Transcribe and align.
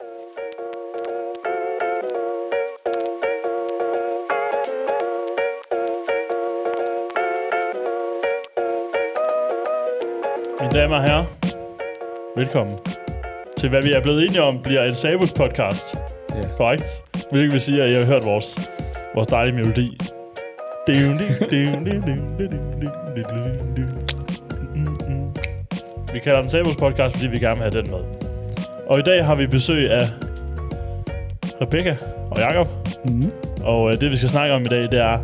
Mine 0.00 0.10
damer 10.72 10.96
og 10.96 11.02
herrer, 11.02 11.24
velkommen 12.36 12.78
til, 13.56 13.68
hvad 13.68 13.82
vi 13.82 13.92
er 13.92 14.02
blevet 14.02 14.24
enige 14.24 14.42
om, 14.42 14.62
bliver 14.62 14.84
en 14.84 14.94
Sabus 14.94 15.32
podcast. 15.32 15.94
Ja. 16.34 16.40
Korrekt? 16.56 17.02
Hvilket 17.30 17.52
vil 17.52 17.60
sige, 17.60 17.82
at 17.82 17.90
I 17.90 17.94
har 17.94 18.04
hørt 18.04 18.24
vores, 18.24 18.70
vores 19.14 19.28
dejlige 19.28 19.56
melodi. 19.56 19.98
Vi 26.12 26.18
kalder 26.18 26.40
den 26.40 26.48
Sabus 26.48 26.76
podcast, 26.76 27.16
fordi 27.16 27.28
vi 27.28 27.38
gerne 27.38 27.54
vil 27.54 27.72
have 27.72 27.82
den 27.82 27.90
med. 27.90 28.17
Og 28.88 28.98
i 28.98 29.02
dag 29.02 29.24
har 29.24 29.34
vi 29.34 29.46
besøg 29.46 29.90
af 29.90 30.02
Rebecca 31.60 31.96
og 32.30 32.38
Jakob. 32.38 32.68
Mm. 33.04 33.22
Og 33.64 33.88
øh, 33.88 34.00
det, 34.00 34.10
vi 34.10 34.16
skal 34.16 34.30
snakke 34.30 34.54
om 34.54 34.62
i 34.62 34.64
dag, 34.64 34.82
det 34.82 34.98
er 35.00 35.18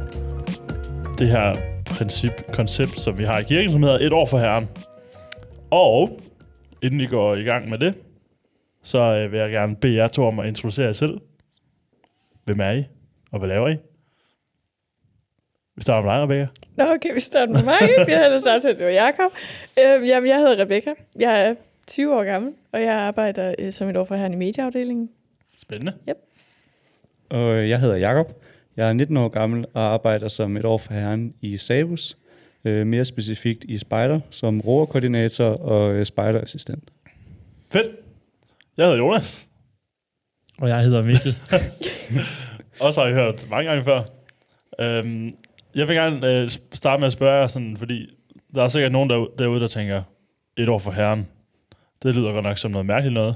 det 1.18 1.28
her 1.28 1.54
princip, 1.86 2.52
koncept, 2.52 3.00
som 3.00 3.18
vi 3.18 3.24
har 3.24 3.38
i 3.38 3.42
kirken, 3.42 3.70
som 3.70 3.82
hedder 3.82 3.98
et 4.06 4.12
år 4.12 4.26
for 4.26 4.38
Herren. 4.38 4.68
Og 5.70 6.20
inden 6.82 7.00
vi 7.00 7.06
går 7.06 7.34
i 7.34 7.42
gang 7.42 7.68
med 7.68 7.78
det, 7.78 7.94
så 8.82 8.98
øh, 8.98 9.32
vil 9.32 9.40
jeg 9.40 9.50
gerne 9.50 9.76
bede 9.76 9.94
jer 9.94 10.08
to 10.08 10.26
om 10.26 10.38
at 10.38 10.46
introducere 10.46 10.86
jer 10.86 10.92
selv. 10.92 11.20
Hvem 12.44 12.60
er 12.60 12.70
I, 12.70 12.84
og 13.32 13.38
hvad 13.38 13.48
laver 13.48 13.68
I? 13.68 13.76
Vi 15.76 15.82
starter 15.82 16.08
med 16.08 16.12
dig, 16.12 16.22
Rebecca. 16.22 16.46
Nå, 16.76 16.84
okay, 16.94 17.14
vi 17.14 17.20
starter 17.20 17.52
med 17.52 17.64
mig. 17.64 18.06
Vi 18.06 18.12
havde 18.12 18.26
ellers 18.26 18.46
aftalt, 18.46 18.72
at 18.72 18.78
det 18.78 18.86
var 18.86 18.92
Jacob. 18.92 19.32
Øh, 19.78 20.08
jamen, 20.08 20.28
jeg 20.28 20.38
hedder 20.38 20.62
Rebecca. 20.62 20.94
Jeg 21.18 21.40
er 21.40 21.54
20 21.86 22.14
år 22.16 22.24
gammel, 22.24 22.52
og 22.72 22.82
jeg 22.82 22.92
arbejder 22.94 23.54
øh, 23.58 23.72
som 23.72 23.88
et 23.88 23.96
år 23.96 24.04
for 24.04 24.14
herren 24.14 24.32
i 24.32 24.36
medieafdelingen. 24.36 25.10
Spændende. 25.58 25.92
Og 27.30 27.54
øh, 27.54 27.68
jeg 27.68 27.80
hedder 27.80 27.96
Jakob. 27.96 28.42
Jeg 28.76 28.88
er 28.88 28.92
19 28.92 29.16
år 29.16 29.28
gammel 29.28 29.64
og 29.74 29.82
arbejder 29.82 30.28
som 30.28 30.56
et 30.56 30.64
år 30.64 30.78
for 30.78 30.94
herren 30.94 31.34
i 31.40 31.56
Sabus. 31.56 32.16
Øh, 32.64 32.86
mere 32.86 33.04
specifikt 33.04 33.64
i 33.64 33.78
Spider 33.78 34.20
som 34.30 34.60
roerkoordinator 34.60 35.44
og 35.44 35.92
øh, 35.92 36.06
Spider-assistent. 36.06 36.92
Fedt. 37.72 37.86
Jeg 38.76 38.86
hedder 38.86 38.98
Jonas. 38.98 39.46
Og 40.58 40.68
jeg 40.68 40.80
hedder 40.80 41.02
Mikkel. 41.02 41.36
Også 42.80 43.00
har 43.00 43.08
I 43.08 43.12
hørt 43.12 43.50
mange 43.50 43.68
gange 43.70 43.84
før. 43.84 44.02
Øhm, 44.80 45.34
jeg 45.74 45.88
vil 45.88 45.96
gerne 45.96 46.40
øh, 46.40 46.50
starte 46.72 47.00
med 47.00 47.06
at 47.06 47.12
spørge 47.12 47.40
jer, 47.40 47.48
sådan, 47.48 47.76
fordi 47.76 48.06
der 48.54 48.62
er 48.62 48.68
sikkert 48.68 48.92
nogen 48.92 49.10
der, 49.10 49.26
derude, 49.38 49.60
der 49.60 49.68
tænker, 49.68 50.02
et 50.56 50.68
år 50.68 50.78
for 50.78 50.90
herren. 50.90 51.28
Det 52.04 52.14
lyder 52.14 52.32
godt 52.32 52.44
nok 52.44 52.58
som 52.58 52.70
noget 52.70 52.86
mærkeligt 52.86 53.14
noget. 53.14 53.34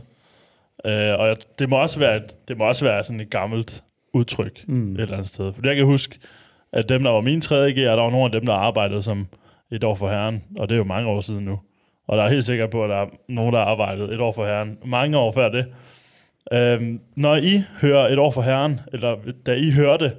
Øh, 0.84 1.19
og 1.20 1.28
jeg, 1.28 1.36
det, 1.58 1.69
må 1.69 1.77
også 1.77 1.98
være, 1.98 2.16
et, 2.16 2.48
det 2.48 2.58
må 2.58 2.64
også 2.64 2.84
være 2.84 3.05
sådan 3.05 3.20
et 3.20 3.30
gammelt 3.30 3.83
udtryk 4.12 4.64
Mm. 4.69 4.92
et 4.94 5.00
eller 5.00 5.14
andet 5.14 5.28
sted. 5.28 5.52
Fordi 5.52 5.69
jeg 5.69 5.77
kan 5.77 5.84
huske, 5.84 6.19
at 6.72 6.88
dem, 6.88 7.02
der 7.02 7.10
var 7.10 7.20
min 7.20 7.41
3. 7.41 7.72
G, 7.72 7.77
der 7.77 7.91
var 7.91 8.10
nogle 8.10 8.25
af 8.25 8.33
dem, 8.33 8.47
der 8.47 8.52
arbejdede 8.52 9.02
som 9.02 9.27
et 9.70 9.84
år 9.84 9.94
for 9.94 10.08
herren. 10.08 10.44
Og 10.58 10.69
det 10.69 10.75
er 10.75 10.78
jo 10.78 10.84
mange 10.84 11.08
år 11.10 11.20
siden 11.20 11.44
nu. 11.44 11.60
Og 12.06 12.16
der 12.19 12.25
er 12.25 12.28
helt 12.28 12.44
sikkert 12.44 12.70
på, 12.70 12.84
at 12.84 12.91
der 12.91 12.97
er 12.97 13.06
nogen, 13.28 13.52
der 13.52 13.58
har 13.58 13.66
arbejdet 13.66 14.14
et 14.14 14.20
år 14.20 14.33
for 14.33 14.47
herren. 14.47 14.78
Mange 14.84 15.19
år 15.19 15.32
før 15.32 15.48
det. 15.48 15.66
Øhm, 16.53 17.00
når 17.16 17.36
I 17.36 17.62
hører 17.80 18.08
et 18.08 18.19
år 18.19 18.30
for 18.30 18.42
herren, 18.42 18.80
eller 18.92 19.16
da 19.47 19.53
I 19.55 19.70
hørte 19.70 20.12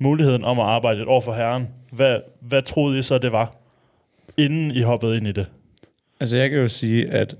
muligheden 0.00 0.44
om 0.44 0.58
at 0.60 0.66
arbejde 0.66 1.02
et 1.02 1.08
år 1.08 1.20
for 1.20 1.32
herren, 1.34 1.68
hvad, 1.92 2.20
hvad 2.40 2.62
troede 2.62 2.98
I 2.98 3.02
så, 3.02 3.18
det 3.18 3.32
var, 3.32 3.54
inden 4.36 4.70
I 4.70 4.80
hoppede 4.80 5.16
ind 5.16 5.26
i 5.26 5.32
det? 5.32 5.46
Altså 6.20 6.36
jeg 6.36 6.50
kan 6.50 6.58
jo 6.58 6.68
sige, 6.68 7.10
at 7.10 7.36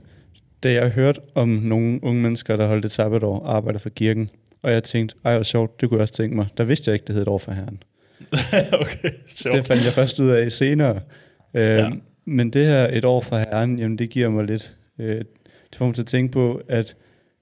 da 0.62 0.72
jeg 0.72 0.90
hørte 0.90 1.20
om 1.34 1.48
nogle 1.48 2.00
unge 2.02 2.22
mennesker, 2.22 2.56
der 2.56 2.66
holdt 2.66 2.84
et 2.84 2.90
sabbatår 2.90 3.38
og 3.38 3.56
arbejder 3.56 3.78
for 3.78 3.88
kirken, 3.88 4.30
og 4.62 4.72
jeg 4.72 4.84
tænkte, 4.84 5.16
ej 5.24 5.34
hvor 5.34 5.42
sjovt, 5.42 5.80
det 5.80 5.88
kunne 5.88 5.98
jeg 5.98 6.02
også 6.02 6.14
tænke 6.14 6.36
mig. 6.36 6.46
Der 6.56 6.64
vidste 6.64 6.90
jeg 6.90 6.94
ikke, 6.94 7.04
det 7.06 7.14
hed 7.14 7.22
et 7.22 7.28
år 7.28 7.38
for 7.38 7.52
herren. 7.52 7.82
okay, 8.80 9.10
sjovt. 9.28 9.56
det 9.56 9.66
fandt 9.66 9.84
jeg 9.84 9.92
først 9.92 10.20
ud 10.20 10.28
af 10.28 10.52
senere. 10.52 11.00
Øh, 11.54 11.78
ja. 11.78 11.90
Men 12.24 12.50
det 12.50 12.66
her 12.66 12.88
et 12.92 13.04
år 13.04 13.20
for 13.20 13.36
herren, 13.36 13.78
jamen 13.78 13.98
det 13.98 14.10
giver 14.10 14.28
mig 14.28 14.44
lidt, 14.44 14.76
øh, 14.98 15.16
det 15.70 15.76
får 15.76 15.86
mig 15.86 15.94
til 15.94 16.02
at 16.02 16.06
tænke 16.06 16.32
på, 16.32 16.62
at 16.68 16.96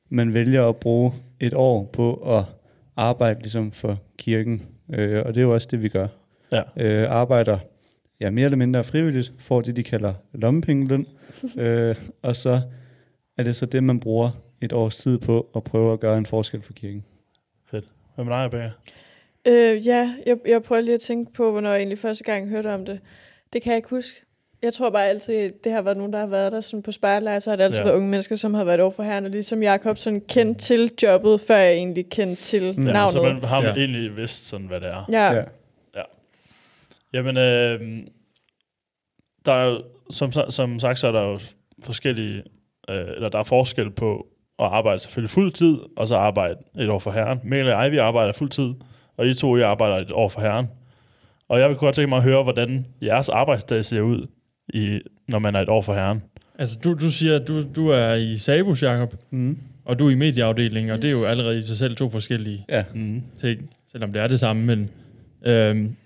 man 0.08 0.34
vælger 0.34 0.68
at 0.68 0.76
bruge 0.76 1.12
et 1.40 1.54
år 1.54 1.90
på 1.92 2.14
at 2.14 2.44
arbejde 2.96 3.40
ligesom 3.40 3.72
for 3.72 3.98
kirken. 4.18 4.62
Øh, 4.92 5.22
og 5.26 5.34
det 5.34 5.40
er 5.40 5.44
jo 5.44 5.54
også 5.54 5.68
det, 5.70 5.82
vi 5.82 5.88
gør. 5.88 6.06
Ja. 6.52 6.62
Øh, 6.76 7.10
arbejder 7.10 7.58
ja, 8.20 8.30
mere 8.30 8.44
eller 8.44 8.56
mindre 8.56 8.84
frivilligt, 8.84 9.32
får 9.38 9.60
det, 9.60 9.76
de 9.76 9.82
kalder 9.82 10.14
lommepengeløn. 10.34 11.06
øh, 11.58 11.94
og 12.22 12.36
så 12.36 12.60
er 13.38 13.42
det 13.42 13.56
så 13.56 13.66
det, 13.66 13.84
man 13.84 14.00
bruger 14.00 14.30
et 14.60 14.72
års 14.72 14.96
tid 14.96 15.18
på 15.18 15.48
at 15.56 15.64
prøve 15.64 15.92
at 15.92 16.00
gøre 16.00 16.18
en 16.18 16.26
forskel 16.26 16.62
for 16.62 16.72
kirken. 16.72 17.04
Hvad 17.70 18.24
med 18.24 18.32
dig, 18.34 18.44
Rebecca? 18.44 18.70
Øh, 19.48 19.86
ja, 19.86 20.14
jeg, 20.26 20.36
jeg 20.46 20.62
prøver 20.62 20.80
lige 20.82 20.94
at 20.94 21.00
tænke 21.00 21.32
på, 21.32 21.50
hvornår 21.50 21.70
jeg 21.70 21.78
egentlig 21.78 21.98
første 21.98 22.24
gang 22.24 22.48
hørte 22.48 22.74
om 22.74 22.84
det. 22.86 23.00
Det 23.52 23.62
kan 23.62 23.70
jeg 23.70 23.76
ikke 23.76 23.90
huske. 23.90 24.20
Jeg 24.62 24.72
tror 24.74 24.90
bare 24.90 25.06
altid, 25.06 25.52
det 25.64 25.72
har 25.72 25.82
været 25.82 25.96
nogen, 25.96 26.12
der 26.12 26.18
har 26.18 26.26
været 26.26 26.52
der 26.52 26.60
sådan 26.60 26.82
på 26.82 26.92
spejlejr, 26.92 27.38
så 27.38 27.50
har 27.50 27.56
det 27.56 27.64
altid 27.64 27.76
Ja. 27.80 27.82
ja. 27.82 27.88
været 27.88 27.96
unge 27.96 28.08
mennesker, 28.10 28.36
som 28.36 28.54
har 28.54 28.64
været 28.64 28.80
over 28.80 28.90
for 28.90 29.02
herren, 29.02 29.24
og 29.24 29.30
ligesom 29.30 29.62
Jacob 29.62 29.98
sådan 29.98 30.20
kendt 30.28 30.58
til 30.58 30.90
jobbet, 31.02 31.40
før 31.40 31.56
jeg 31.56 31.72
egentlig 31.74 32.08
kendte 32.10 32.42
til 32.42 32.62
Ja, 32.62 32.68
ja, 32.68 32.92
navnet. 32.92 33.12
Så 33.12 33.22
man 33.22 33.44
har 33.44 33.60
man 33.62 33.74
Ja. 33.76 33.80
egentlig 33.80 34.16
vidst, 34.16 34.46
sådan, 34.48 34.66
hvad 34.66 34.80
det 34.80 34.88
er. 34.88 35.04
ja. 35.12 35.32
Ja. 35.34 36.02
Jamen, 37.12 37.36
øh, 37.36 37.80
der 39.46 39.52
er 39.52 39.64
jo, 39.66 39.82
som, 40.10 40.32
som 40.50 40.80
sagt, 40.80 40.98
så 40.98 41.06
er 41.08 41.12
der 41.12 41.22
jo 41.22 41.38
forskellige, 41.82 42.42
øh, 42.90 42.96
eller 43.14 43.28
der 43.28 43.38
er 43.38 43.42
forskel 43.42 43.90
på 43.90 44.26
at 44.58 44.66
arbejde 44.66 44.98
selvfølgelig 44.98 45.30
fuld 45.30 45.52
tid, 45.52 45.76
og 45.96 46.08
så 46.08 46.16
arbejde 46.16 46.54
et 46.78 46.88
år 46.90 46.98
for 46.98 47.10
herren. 47.10 47.38
Mikkel 47.44 47.72
og 47.72 47.82
jeg, 47.84 47.92
vi 47.92 47.98
arbejder 47.98 48.32
fuld 48.32 48.50
tid, 48.50 48.70
og 49.16 49.26
I 49.26 49.34
to, 49.34 49.56
I 49.56 49.60
arbejder 49.60 49.96
et 49.96 50.12
år 50.12 50.28
for 50.28 50.40
herren. 50.40 50.66
Og 51.48 51.60
jeg 51.60 51.68
vil 51.68 51.76
godt 51.76 51.94
tænke 51.94 52.08
mig 52.08 52.16
at 52.16 52.22
høre, 52.22 52.42
hvordan 52.42 52.86
jeres 53.02 53.28
arbejdsdag 53.28 53.84
ser 53.84 54.00
ud, 54.00 54.26
i, 54.74 55.00
når 55.28 55.38
man 55.38 55.54
er 55.56 55.60
et 55.60 55.68
år 55.68 55.82
for 55.82 55.94
herren. 55.94 56.22
altså, 56.58 56.78
du, 56.84 56.94
du 56.94 57.10
siger, 57.10 57.36
at 57.40 57.48
du, 57.48 57.62
du 57.76 57.88
er 57.88 58.14
i 58.14 58.38
Sabus, 58.38 58.82
Jacob, 58.82 59.14
Mm. 59.30 59.58
og 59.84 59.98
du 59.98 60.06
er 60.06 60.10
i 60.10 60.14
medieafdelingen, 60.14 60.90
og 60.92 61.02
det 61.02 61.08
er 61.08 61.12
jo 61.20 61.24
allerede 61.24 61.58
i 61.58 61.62
sig 61.62 61.76
selv 61.76 61.96
to 61.96 62.08
forskellige 62.10 62.64
Ja. 62.70 62.84
Mm. 62.94 63.22
ting, 63.38 63.70
selvom 63.92 64.12
det 64.12 64.22
er 64.22 64.26
det 64.26 64.40
samme. 64.40 64.64
Men 64.66 64.90
øhm, 65.46 65.96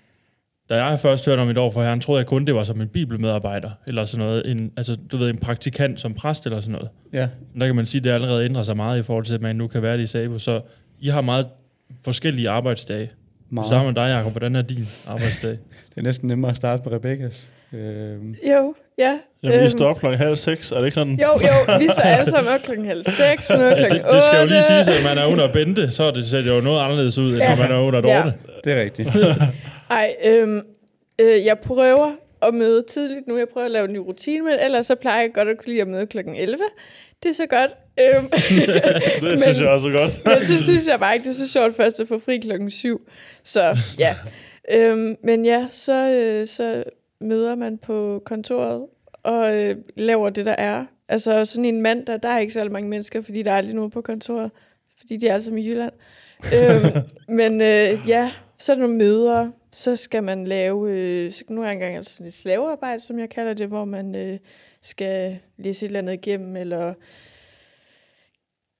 da 0.75 0.83
jeg 0.85 0.99
først 0.99 1.25
hørte 1.25 1.39
om 1.39 1.49
et 1.49 1.57
år 1.57 1.71
for 1.71 1.83
herren, 1.83 1.99
troede 2.01 2.19
jeg 2.19 2.25
kun, 2.27 2.45
det 2.45 2.55
var 2.55 2.63
som 2.63 2.81
en 2.81 2.87
bibelmedarbejder, 2.87 3.69
eller 3.87 4.05
sådan 4.05 4.25
noget. 4.25 4.51
En, 4.51 4.71
altså, 4.77 4.95
du 5.11 5.17
ved, 5.17 5.29
en 5.29 5.37
praktikant 5.37 6.01
som 6.01 6.13
præst, 6.13 6.45
eller 6.45 6.59
sådan 6.61 6.71
noget. 6.71 6.89
Ja. 7.13 7.27
Men 7.53 7.61
Der 7.61 7.67
kan 7.67 7.75
man 7.75 7.85
sige, 7.85 7.99
at 7.99 8.03
det 8.03 8.11
allerede 8.11 8.45
ændrer 8.45 8.63
sig 8.63 8.77
meget 8.77 8.99
i 8.99 9.03
forhold 9.03 9.25
til, 9.25 9.33
at 9.33 9.41
man 9.41 9.55
nu 9.55 9.67
kan 9.67 9.81
være 9.81 9.97
det 9.97 10.03
i 10.03 10.07
Sabus. 10.07 10.43
Så 10.43 10.61
I 10.99 11.07
har 11.09 11.21
meget 11.21 11.47
forskellige 12.05 12.49
arbejdsdage. 12.49 13.11
Meget. 13.49 13.67
Så 13.69 13.83
med 13.83 13.93
dig, 13.93 14.09
Jacob. 14.17 14.31
Hvordan 14.31 14.55
er 14.55 14.61
din 14.61 14.87
arbejdsdag? 15.07 15.49
Det 15.89 15.97
er 15.97 16.01
næsten 16.01 16.27
nemmere 16.27 16.49
at 16.51 16.55
starte 16.57 16.83
med 16.85 16.93
Rebekkas. 16.93 17.49
Øhm, 17.73 18.35
Jo, 18.49 18.75
ja. 18.99 19.17
Jamen, 19.43 19.57
I 19.57 19.61
Øhm, 19.61 19.69
står 19.69 19.89
op 19.89 19.99
klokken 19.99 20.19
halv 20.19 20.35
seks, 20.35 20.71
er 20.71 20.77
det 20.77 20.85
ikke 20.85 20.95
sådan? 20.95 21.13
Jo, 21.21 21.27
jo, 21.27 21.77
vi 21.79 21.87
står 21.87 22.01
alle 22.03 22.29
sammen 22.31 22.53
op 22.53 22.59
klokken 22.63 22.85
halv 22.85 23.03
seks, 23.03 23.49
møder 23.49 23.67
Ja, 23.69 23.75
klokken 23.77 23.97
det, 23.97 24.05
otte. 24.05 24.15
det 24.15 24.23
skal 24.23 24.39
jo 24.41 24.45
lige 24.47 24.63
siges, 24.63 24.89
at 24.89 25.03
man 25.03 25.17
er 25.17 25.25
under 25.25 25.53
Bente, 25.53 25.91
så 25.91 26.03
er 26.03 26.11
det, 26.11 26.25
ser 26.25 26.55
jo 26.55 26.61
noget 26.61 26.81
anderledes 26.83 27.17
ud, 27.17 27.29
end 27.29 27.37
Ja. 27.37 27.49
når 27.55 27.63
man 27.63 27.71
er 27.71 27.77
under 27.77 28.01
Ja. 28.05 28.17
Dorte. 28.17 28.33
det 28.63 28.73
er 28.77 28.81
rigtigt. 28.81 29.09
Ej, 29.91 30.15
øhm, 30.25 30.61
øh, 31.21 31.45
jeg 31.45 31.59
prøver 31.59 32.11
at 32.41 32.53
møde 32.53 32.83
tidligt 32.89 33.27
nu. 33.27 33.37
Jeg 33.37 33.47
prøver 33.49 33.65
at 33.65 33.71
lave 33.71 33.85
en 33.87 33.93
ny 33.93 33.97
rutine, 33.97 34.43
men 34.43 34.59
ellers 34.59 34.85
så 34.85 34.95
plejer 34.95 35.21
jeg 35.21 35.33
godt 35.33 35.47
at 35.47 35.57
kunne 35.57 35.67
lide 35.69 35.81
at 35.81 35.87
møde 35.87 36.05
klokken 36.07 36.35
11. 36.35 36.63
Det 37.23 37.29
er 37.29 37.33
så 37.33 37.45
godt. 37.45 37.71
Øhm, 37.99 38.27
Det 39.21 39.23
Men- 39.23 39.39
synes 39.41 39.59
jeg 39.61 39.67
også 39.69 39.87
er 39.87 39.91
godt. 39.91 40.11
men 40.25 40.45
så 40.47 40.63
synes 40.63 40.87
jeg 40.87 40.99
bare 40.99 41.13
ikke, 41.15 41.23
det 41.23 41.29
er 41.29 41.45
så 41.45 41.51
sjovt 41.51 41.75
først 41.75 41.99
at 41.99 42.07
få 42.07 42.19
fri 42.19 42.37
klokken 42.37 42.69
7. 42.69 43.07
Så 43.43 43.77
ja. 43.99 44.15
Øhm, 44.71 45.15
men 45.23 45.45
ja, 45.45 45.67
så, 45.71 46.09
øh, 46.09 46.47
så 46.47 46.83
møder 47.21 47.55
man 47.55 47.77
på 47.77 48.21
kontoret 48.25 48.85
og 49.23 49.55
øh, 49.63 49.75
laver 49.95 50.29
det, 50.29 50.45
der 50.45 50.55
er. 50.57 50.85
Altså 51.09 51.45
sådan 51.45 51.65
en 51.65 51.81
mand, 51.81 52.05
der, 52.05 52.17
der 52.17 52.29
er 52.29 52.39
ikke 52.39 52.53
så 52.53 52.63
mange 52.69 52.89
mennesker, 52.89 53.21
fordi 53.21 53.41
der 53.41 53.51
er 53.51 53.55
aldrig 53.57 53.75
nogen 53.75 53.91
på 53.91 54.01
kontoret. 54.01 54.51
Fordi 54.99 55.17
de 55.17 55.27
er 55.27 55.39
sammen 55.39 55.63
i 55.63 55.69
Jylland. 55.69 55.91
øhm, 56.55 56.97
men 57.37 57.61
øh, 57.61 57.97
ja, 58.07 58.31
så 58.61 58.71
er 58.71 58.75
der 58.75 58.81
nogle 58.81 58.97
møder. 58.97 59.51
Så 59.73 59.95
skal 59.95 60.23
man 60.23 60.47
lave, 60.47 60.91
øh, 60.91 61.31
nogle 61.49 61.67
gange 61.67 61.97
altså 61.97 62.13
sådan 62.13 62.27
et 62.27 62.33
slavearbejde, 62.33 62.99
som 62.99 63.19
jeg 63.19 63.29
kalder 63.29 63.53
det, 63.53 63.67
hvor 63.67 63.85
man 63.85 64.15
øh, 64.15 64.37
skal 64.81 65.37
læse 65.57 65.85
et 65.85 65.89
eller 65.89 65.99
andet 65.99 66.13
igennem, 66.13 66.55
eller 66.55 66.93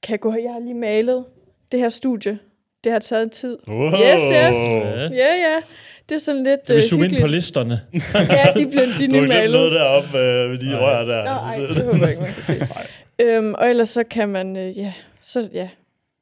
kan 0.04 0.20
gå, 0.20 0.34
jeg 0.34 0.52
har 0.54 0.60
lige 0.60 0.74
malet 0.74 1.26
det 1.72 1.80
her 1.80 1.90
studie. 1.90 2.40
Det 2.84 2.92
har 2.92 3.00
taget 3.00 3.24
en 3.24 3.30
tid. 3.30 3.58
Wow. 3.68 3.92
Yes, 3.92 4.22
yes. 4.22 4.32
Ja. 4.32 5.34
Ja. 5.36 5.60
Det 6.10 6.16
er 6.16 6.20
sådan 6.20 6.44
lidt 6.44 6.66
Kan 6.68 6.76
vi 6.76 6.80
øh, 6.80 6.84
zoome 6.84 7.06
ind 7.06 7.22
på 7.22 7.28
listerne? 7.28 7.82
Ja, 8.14 8.46
de 8.58 8.68
bliver 8.68 8.86
de 8.86 9.08
Du 9.08 9.16
har 9.16 9.22
nye 9.22 9.28
glemt 9.28 9.28
noget 9.28 9.30
malet. 9.30 9.72
deroppe 9.72 10.18
øh, 10.18 10.52
ved 10.52 10.58
de 10.58 10.66
Nej. 10.66 10.80
rør 10.80 11.06
der. 11.06 11.24
Nå, 11.24 11.30
ej, 11.30 11.58
det 11.58 11.86
håber 11.86 11.98
jeg 12.00 12.10
ikke, 12.10 12.22
man 12.22 12.34
kan 12.34 12.44
se. 12.44 12.68
øhm, 13.24 13.54
og 13.54 13.70
ellers 13.70 13.90
så 13.90 14.04
kan 14.04 14.30
man, 14.30 14.58
øh, 14.58 14.78
ja, 14.78 14.94
så 15.22 15.50
ja, 15.54 15.70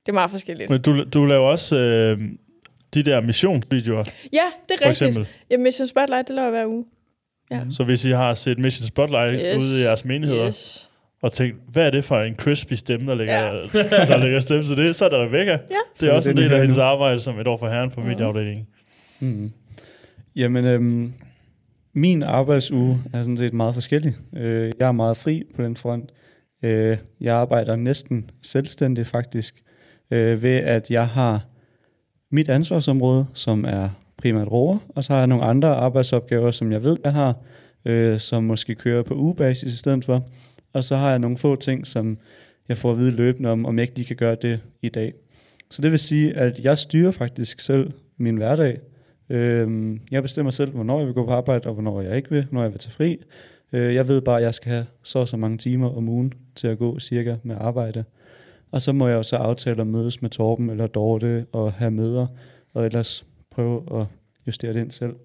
det 0.06 0.10
er 0.10 0.14
meget 0.14 0.32
forskelligt. 0.32 0.70
Men 0.70 0.82
du, 0.82 1.04
du 1.04 1.26
laver 1.26 1.48
også 1.48 1.76
øh, 1.78 2.20
de 2.94 3.04
der 3.04 3.22
missionsvideoer, 3.22 4.04
Ja, 4.34 4.40
det 4.70 4.74
er 4.74 4.78
for 4.84 4.90
rigtigt. 4.90 4.90
eksempel. 5.08 5.28
Ja, 5.52 5.58
Mission 5.58 5.88
Spotlight, 5.88 6.28
det 6.28 6.36
laver 6.36 6.46
jeg 6.48 6.52
hver 6.52 6.66
uge. 6.68 6.86
Ja. 7.52 7.62
Så 7.70 7.84
hvis 7.84 8.06
I 8.06 8.12
har 8.12 8.34
set 8.34 8.60
Mission 8.60 8.88
Spotlight 8.88 9.42
Yes. 9.46 9.64
ude 9.64 9.80
i 9.80 9.84
jeres 9.84 10.06
menigheder, 10.06 10.48
Yes. 10.48 10.90
og 11.22 11.32
tænkt, 11.34 11.58
hvad 11.72 11.86
er 11.86 11.90
det 11.90 12.06
for 12.06 12.20
en 12.22 12.36
crispy 12.36 12.74
stemme, 12.74 13.12
der 13.12 13.16
ligger, 13.18 13.34
ja. 13.34 13.52
der 14.14 14.18
ligger 14.24 14.40
stemme 14.40 14.64
til 14.64 14.78
det? 14.78 14.96
Så 14.96 15.06
er 15.06 15.10
der 15.10 15.26
Rebecca. 15.26 15.52
Ja. 15.52 15.58
Det 16.00 16.08
er 16.08 16.12
Så 16.12 16.12
også 16.12 16.30
en 16.30 16.38
den 16.38 16.44
del 16.44 16.54
af 16.54 16.62
hendes 16.62 16.78
arbejde 16.78 17.20
som 17.20 17.40
et 17.40 17.48
år 17.48 17.58
for 17.58 17.70
herren 17.70 17.92
på 17.92 18.00
Mhm. 18.00 18.10
medieafdelingen. 18.10 18.68
Mm. 19.20 19.52
Jamen, 20.36 20.66
øhm, 20.66 21.14
min 21.94 22.24
arbejdsuge 22.24 23.00
er 23.14 23.24
sådan 23.24 23.38
set 23.38 23.54
meget 23.54 23.74
forskellig. 23.74 24.16
Øh, 24.38 24.72
jeg 24.80 24.88
er 24.88 24.92
meget 24.92 25.18
fri 25.18 25.44
på 25.56 25.64
den 25.64 25.76
front. 25.76 26.10
Øh, 26.64 26.98
jeg 27.22 27.36
arbejder 27.36 27.76
næsten 27.76 28.30
selvstændigt 28.44 29.08
faktisk, 29.08 29.56
øh, 30.12 30.44
ved 30.44 30.56
at 30.56 30.92
jeg 30.92 31.08
har 31.08 31.46
mit 32.32 32.50
ansvarsområde, 32.50 33.26
som 33.34 33.66
er 33.66 33.90
primært 34.18 34.52
roer, 34.52 34.78
og 34.90 35.04
så 35.04 35.14
har 35.14 35.20
jeg 35.20 35.28
nogle 35.28 35.44
andre 35.44 35.68
arbejdsopgaver, 35.68 36.52
som 36.52 36.72
jeg 36.72 36.84
ved, 36.84 36.98
jeg 37.04 37.14
har, 37.14 37.36
øh, 37.86 38.20
som 38.20 38.44
måske 38.44 38.76
kører 38.76 39.04
på 39.04 39.14
ugebasis 39.14 39.74
i 39.74 39.78
stedet 39.78 40.06
for. 40.06 40.24
Og 40.74 40.84
så 40.84 40.96
har 40.96 41.10
jeg 41.10 41.20
nogle 41.20 41.38
få 41.38 41.56
ting, 41.56 41.88
som 41.88 42.18
jeg 42.70 42.78
får 42.78 42.92
at 42.92 42.98
vide 42.98 43.12
løbende 43.12 43.50
om, 43.50 43.66
om 43.66 43.78
jeg 43.78 43.84
ikke 43.84 43.96
lige 43.96 44.08
kan 44.08 44.16
gøre 44.16 44.36
det 44.42 44.60
i 44.82 44.90
dag. 44.90 45.14
Så 45.70 45.82
det 45.82 45.92
vil 45.92 46.00
sige, 46.00 46.34
at 46.34 46.60
jeg 46.60 46.78
styrer 46.78 47.12
faktisk 47.12 47.60
selv 47.60 47.92
min 48.18 48.38
hverdag. 48.38 48.80
Øh, 49.30 49.98
jeg 50.12 50.22
bestemmer 50.22 50.52
selv, 50.52 50.72
hvornår 50.72 50.98
jeg 50.98 51.08
vil 51.08 51.14
gå 51.14 51.26
på 51.26 51.32
arbejde, 51.32 51.68
og 51.68 51.74
hvornår 51.74 52.02
jeg 52.02 52.18
ikke 52.18 52.30
vil, 52.30 52.48
når 52.52 52.62
jeg 52.62 52.72
vil 52.72 52.80
tage 52.80 52.92
fri. 52.92 53.18
Øh, 53.74 53.96
jeg 53.96 54.08
ved 54.08 54.22
bare, 54.22 54.38
at 54.38 54.44
jeg 54.44 54.54
skal 54.54 54.72
have 54.72 54.86
så 55.04 55.20
og 55.20 55.28
så 55.28 55.38
mange 55.38 55.58
timer 55.58 55.98
om 55.98 56.10
ugen 56.10 56.34
til 56.56 56.68
at 56.68 56.78
gå 56.78 57.00
cirka 57.00 57.36
med 57.44 57.56
arbejde. 57.60 58.04
Og 58.72 58.82
så 58.82 58.92
må 58.92 59.08
jeg 59.08 59.16
jo 59.16 59.24
så 59.24 59.36
aftale 59.36 59.82
at 59.82 59.88
mødes 59.88 60.22
med 60.22 60.30
Torben 60.30 60.70
eller 60.70 60.88
Dorte 60.88 61.46
og 61.52 61.74
have 61.74 61.92
møder, 61.92 62.28
og 62.74 62.86
ellers 62.86 63.26
prøve 63.52 64.02
at 64.02 64.06
justere 64.48 64.74
det 64.74 64.80
ind 64.80 64.92
selv. 64.92 65.16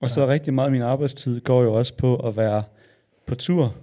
Og 0.00 0.10
så 0.10 0.26
rigtig 0.26 0.54
meget 0.54 0.66
af 0.66 0.72
min 0.72 0.82
arbejdstid 0.82 1.40
går 1.40 1.62
jo 1.62 1.74
også 1.74 1.94
på 1.94 2.16
at 2.16 2.36
være 2.36 2.62
på 3.26 3.34
tur, 3.34 3.74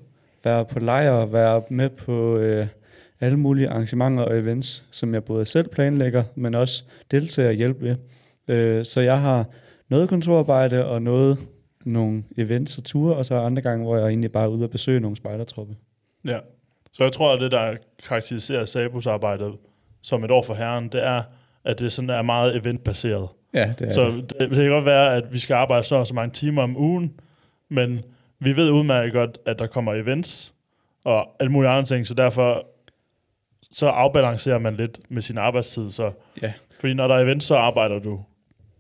være 0.44 0.66
på 0.66 0.80
lejr, 0.80 1.26
være 1.26 1.64
med 1.70 1.90
på 1.90 2.38
øh, 2.38 2.68
alle 3.20 3.38
mulige 3.38 3.70
arrangementer 3.70 4.24
og 4.24 4.40
events, 4.40 4.84
som 4.92 5.14
jeg 5.14 5.24
både 5.24 5.46
selv 5.46 5.70
planlægger, 5.70 6.24
men 6.36 6.56
også 6.56 6.84
deltager 7.12 7.50
og 7.50 7.56
hjælper 7.56 7.82
ved. 7.82 7.96
Øh, 8.48 8.86
så 8.86 9.02
jeg 9.02 9.22
har 9.22 9.46
noget 9.90 10.10
kontorarbejde 10.10 10.86
og 10.86 11.02
noget 11.02 11.38
nogle 11.86 12.24
events 12.38 12.78
og 12.78 12.84
ture, 12.84 13.16
og 13.16 13.26
så 13.26 13.36
andre 13.36 13.62
gange, 13.62 13.86
hvor 13.86 13.98
jeg 13.98 14.08
egentlig 14.08 14.32
bare 14.32 14.44
er 14.44 14.48
ude 14.48 14.64
og 14.64 14.70
besøge 14.70 15.00
nogle 15.00 15.18
spejdertruppe. 15.18 15.76
Ja. 16.28 16.40
Så 16.94 17.04
jeg 17.04 17.12
tror, 17.12 17.34
at 17.34 17.42
det, 17.42 17.52
der 17.52 17.76
karakteriserer 18.08 18.66
Sabus 18.66 19.08
arbejdet 19.08 19.54
som 20.02 20.24
et 20.24 20.32
år 20.32 20.44
for 20.44 20.54
herren, 20.54 20.88
det 20.90 21.06
er, 21.06 21.24
at 21.66 21.80
det 21.80 21.92
sådan 21.92 22.10
er 22.10 22.22
meget 22.22 22.56
eventbaseret. 22.56 23.28
Ja, 23.54 23.74
det 23.80 23.88
er 23.88 23.94
Så 23.94 24.06
det. 24.08 24.30
det, 24.40 24.50
det 24.50 24.58
kan 24.58 24.70
godt 24.70 24.86
være, 24.86 25.16
at 25.16 25.34
vi 25.34 25.40
skal 25.40 25.54
arbejde 25.54 25.84
så 25.84 25.96
og 25.96 26.08
så 26.08 26.14
mange 26.14 26.32
timer 26.34 26.64
om 26.64 26.78
ugen, 26.78 27.14
men 27.70 28.02
vi 28.40 28.56
ved 28.56 28.70
udmærket 28.72 29.14
godt, 29.14 29.38
at 29.46 29.60
der 29.60 29.68
kommer 29.68 29.94
events 29.94 30.54
og 31.06 31.28
alle 31.40 31.52
mulige 31.52 31.70
andre 31.72 31.86
ting, 31.86 32.08
så 32.08 32.14
derfor 32.14 32.68
så 33.72 33.88
afbalancerer 33.88 34.58
man 34.58 34.76
lidt 34.76 35.00
med 35.10 35.22
sin 35.22 35.38
arbejdstid. 35.38 35.92
Så, 35.92 36.12
Ja. 36.42 36.54
Fordi 36.80 36.94
når 36.94 37.08
der 37.08 37.16
er 37.16 37.20
events, 37.24 37.46
så 37.46 37.56
arbejder 37.56 38.00
du 38.00 38.20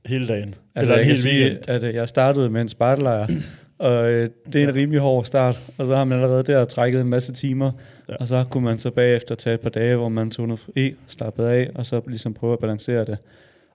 hele 0.06 0.27
dagen. 0.27 0.48
Altså, 0.48 0.60
eller 0.75 0.98
jeg 0.98 1.06
kan 1.06 1.18
sige, 1.18 1.60
at 1.69 1.95
jeg 1.95 2.10
startede 2.10 2.50
med 2.50 2.62
en 2.62 2.69
spejderlejr, 2.69 3.27
og 3.83 4.12
øh, 4.12 4.30
det 4.53 4.63
er 4.63 4.68
en 4.69 4.75
rimelig 4.75 5.01
hård 5.01 5.25
start, 5.25 5.56
og 5.77 5.85
så 5.88 5.95
har 5.95 6.03
man 6.03 6.18
allerede 6.21 6.44
der 6.44 6.65
trækket 6.65 7.01
en 7.01 7.09
masse 7.09 7.33
timer, 7.33 7.71
Ja. 8.09 8.15
og 8.15 8.27
så 8.27 8.45
kunne 8.51 8.63
man 8.63 8.77
så 8.80 8.91
bagefter 8.91 9.35
tage 9.35 9.53
et 9.53 9.59
par 9.59 9.69
dage, 9.69 9.95
hvor 9.95 10.09
man 10.09 10.31
tog 10.31 10.47
noget 10.47 10.59
fri, 10.59 10.95
slappede 11.07 11.51
af, 11.51 11.69
og 11.75 11.85
så 11.85 12.01
ligesom 12.07 12.33
prøve 12.33 12.53
at 12.53 12.59
balancere 12.59 13.06
det. 13.06 13.18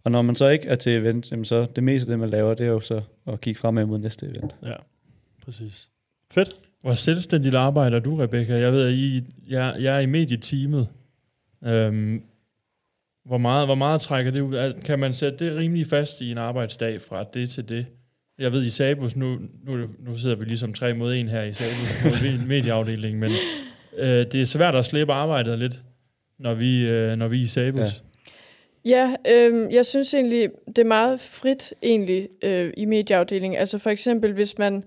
Og 0.05 0.11
når 0.11 0.23
man 0.23 0.37
så 0.37 0.49
ikke 0.49 0.69
er 0.69 0.77
til 0.77 0.93
event, 0.93 1.31
jamen 1.31 1.45
så 1.45 1.67
det 1.77 1.85
meste 1.85 2.07
af 2.07 2.13
det, 2.13 2.19
man 2.19 2.31
laver, 2.31 2.55
det 2.55 2.67
er 2.67 2.71
jo 2.71 2.81
så 2.81 3.01
at 3.27 3.41
kigge 3.41 3.61
fremad 3.61 3.87
mod 3.87 3.99
næste 3.99 4.27
event. 4.27 4.57
Ja, 4.67 4.75
præcis. 5.45 5.89
Fedt. 6.31 6.55
Hvor 6.81 6.95
selvstændigt 6.95 7.55
arbejder 7.55 7.99
du, 7.99 8.17
Rebecca? 8.17 8.55
Jeg 8.59 8.73
ved, 8.73 8.87
at 8.89 8.95
I, 8.95 9.23
jeg, 9.49 9.77
jeg 9.81 9.97
er 9.97 10.01
i 10.01 10.07
medieteamet. 10.07 10.89
Øhm, 11.65 12.23
hvor, 13.25 13.39
meget, 13.39 13.67
hvor 13.67 13.75
meget 13.75 14.01
trækker 14.01 14.33
det 14.33 14.41
ud? 14.41 14.81
Kan 14.85 14.99
man 14.99 15.15
sætte 15.15 15.45
det 15.47 15.57
rimelig 15.57 15.87
fast 15.87 16.21
i 16.21 16.31
en 16.31 16.39
arbejdsdag 16.39 17.01
fra 17.01 17.25
det 17.35 17.51
til 17.51 17.69
det? 17.69 17.87
Jeg 18.39 18.53
ved, 18.53 18.65
i 18.65 18.71
Sabus, 18.71 19.17
nu, 19.17 19.39
nu, 19.65 19.77
nu 19.99 20.19
sidder 20.19 20.37
vi 20.37 20.45
ligesom 20.45 20.75
tre 20.75 20.95
mod 20.95 21.15
en 21.15 21.29
her 21.29 21.43
i 21.43 21.53
Sabus 21.53 22.03
i 22.29 22.47
medieafdelingen, 22.47 23.21
men 23.21 23.31
øh, 23.99 24.27
det 24.33 24.35
er 24.35 24.45
svært 24.45 24.75
at 24.75 24.85
slippe 24.85 25.13
arbejdet 25.13 25.59
lidt, 25.59 25.81
når 26.39 26.55
vi, 26.55 26.89
øh, 26.89 27.17
når 27.17 27.29
vi 27.29 27.39
er 27.41 27.45
i 27.45 27.47
Sabus. 27.47 27.81
Ja. 27.81 27.91
Ja, 28.85 29.15
øh, 29.29 29.75
jeg 29.75 29.87
synes 29.87 30.15
egentlig, 30.15 30.51
det 30.67 30.79
er 30.79 30.85
meget 30.85 31.21
frit 31.21 31.75
egentlig 31.83 32.29
øh, 32.43 32.73
i 32.77 32.85
medieafdelingen. 32.85 33.59
Altså 33.59 33.79
for 33.79 33.91
eksempel, 33.91 34.33
hvis 34.33 34.59
man, 34.59 34.85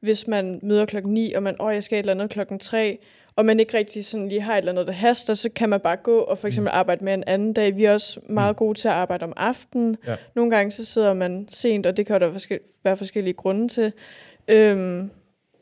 hvis 0.00 0.26
man 0.26 0.60
møder 0.62 0.86
klokken 0.86 1.12
9, 1.12 1.32
og 1.32 1.42
man, 1.42 1.56
åh, 1.60 1.74
jeg 1.74 1.84
skal 1.84 1.96
et 1.96 2.00
eller 2.00 2.12
andet 2.12 2.30
klokken 2.30 2.58
3, 2.58 2.98
og 3.40 3.46
man 3.46 3.60
ikke 3.60 3.78
rigtig 3.78 4.04
sådan 4.06 4.28
lige 4.28 4.40
har 4.40 4.54
et 4.54 4.58
eller 4.58 4.72
andet, 4.72 4.86
der 4.86 4.92
haster, 4.92 5.34
så 5.34 5.48
kan 5.56 5.68
man 5.68 5.80
bare 5.80 5.96
gå 5.96 6.18
og 6.18 6.38
for 6.38 6.46
eksempel 6.46 6.70
arbejde 6.74 7.04
med 7.04 7.14
en 7.14 7.24
anden 7.26 7.52
dag. 7.52 7.76
Vi 7.76 7.84
er 7.84 7.92
også 7.92 8.20
meget 8.28 8.56
gode 8.56 8.78
til 8.78 8.88
at 8.88 8.94
arbejde 8.94 9.24
om 9.24 9.32
aftenen. 9.36 9.96
Ja. 10.06 10.16
Nogle 10.34 10.50
gange 10.50 10.70
så 10.70 10.84
sidder 10.84 11.14
man 11.14 11.48
sent, 11.50 11.86
og 11.86 11.96
det 11.96 12.06
kan 12.06 12.20
der 12.20 12.58
være 12.84 12.96
forskellige 12.96 13.34
grunde 13.34 13.68
til. 13.68 13.92
Øhm, 14.48 15.10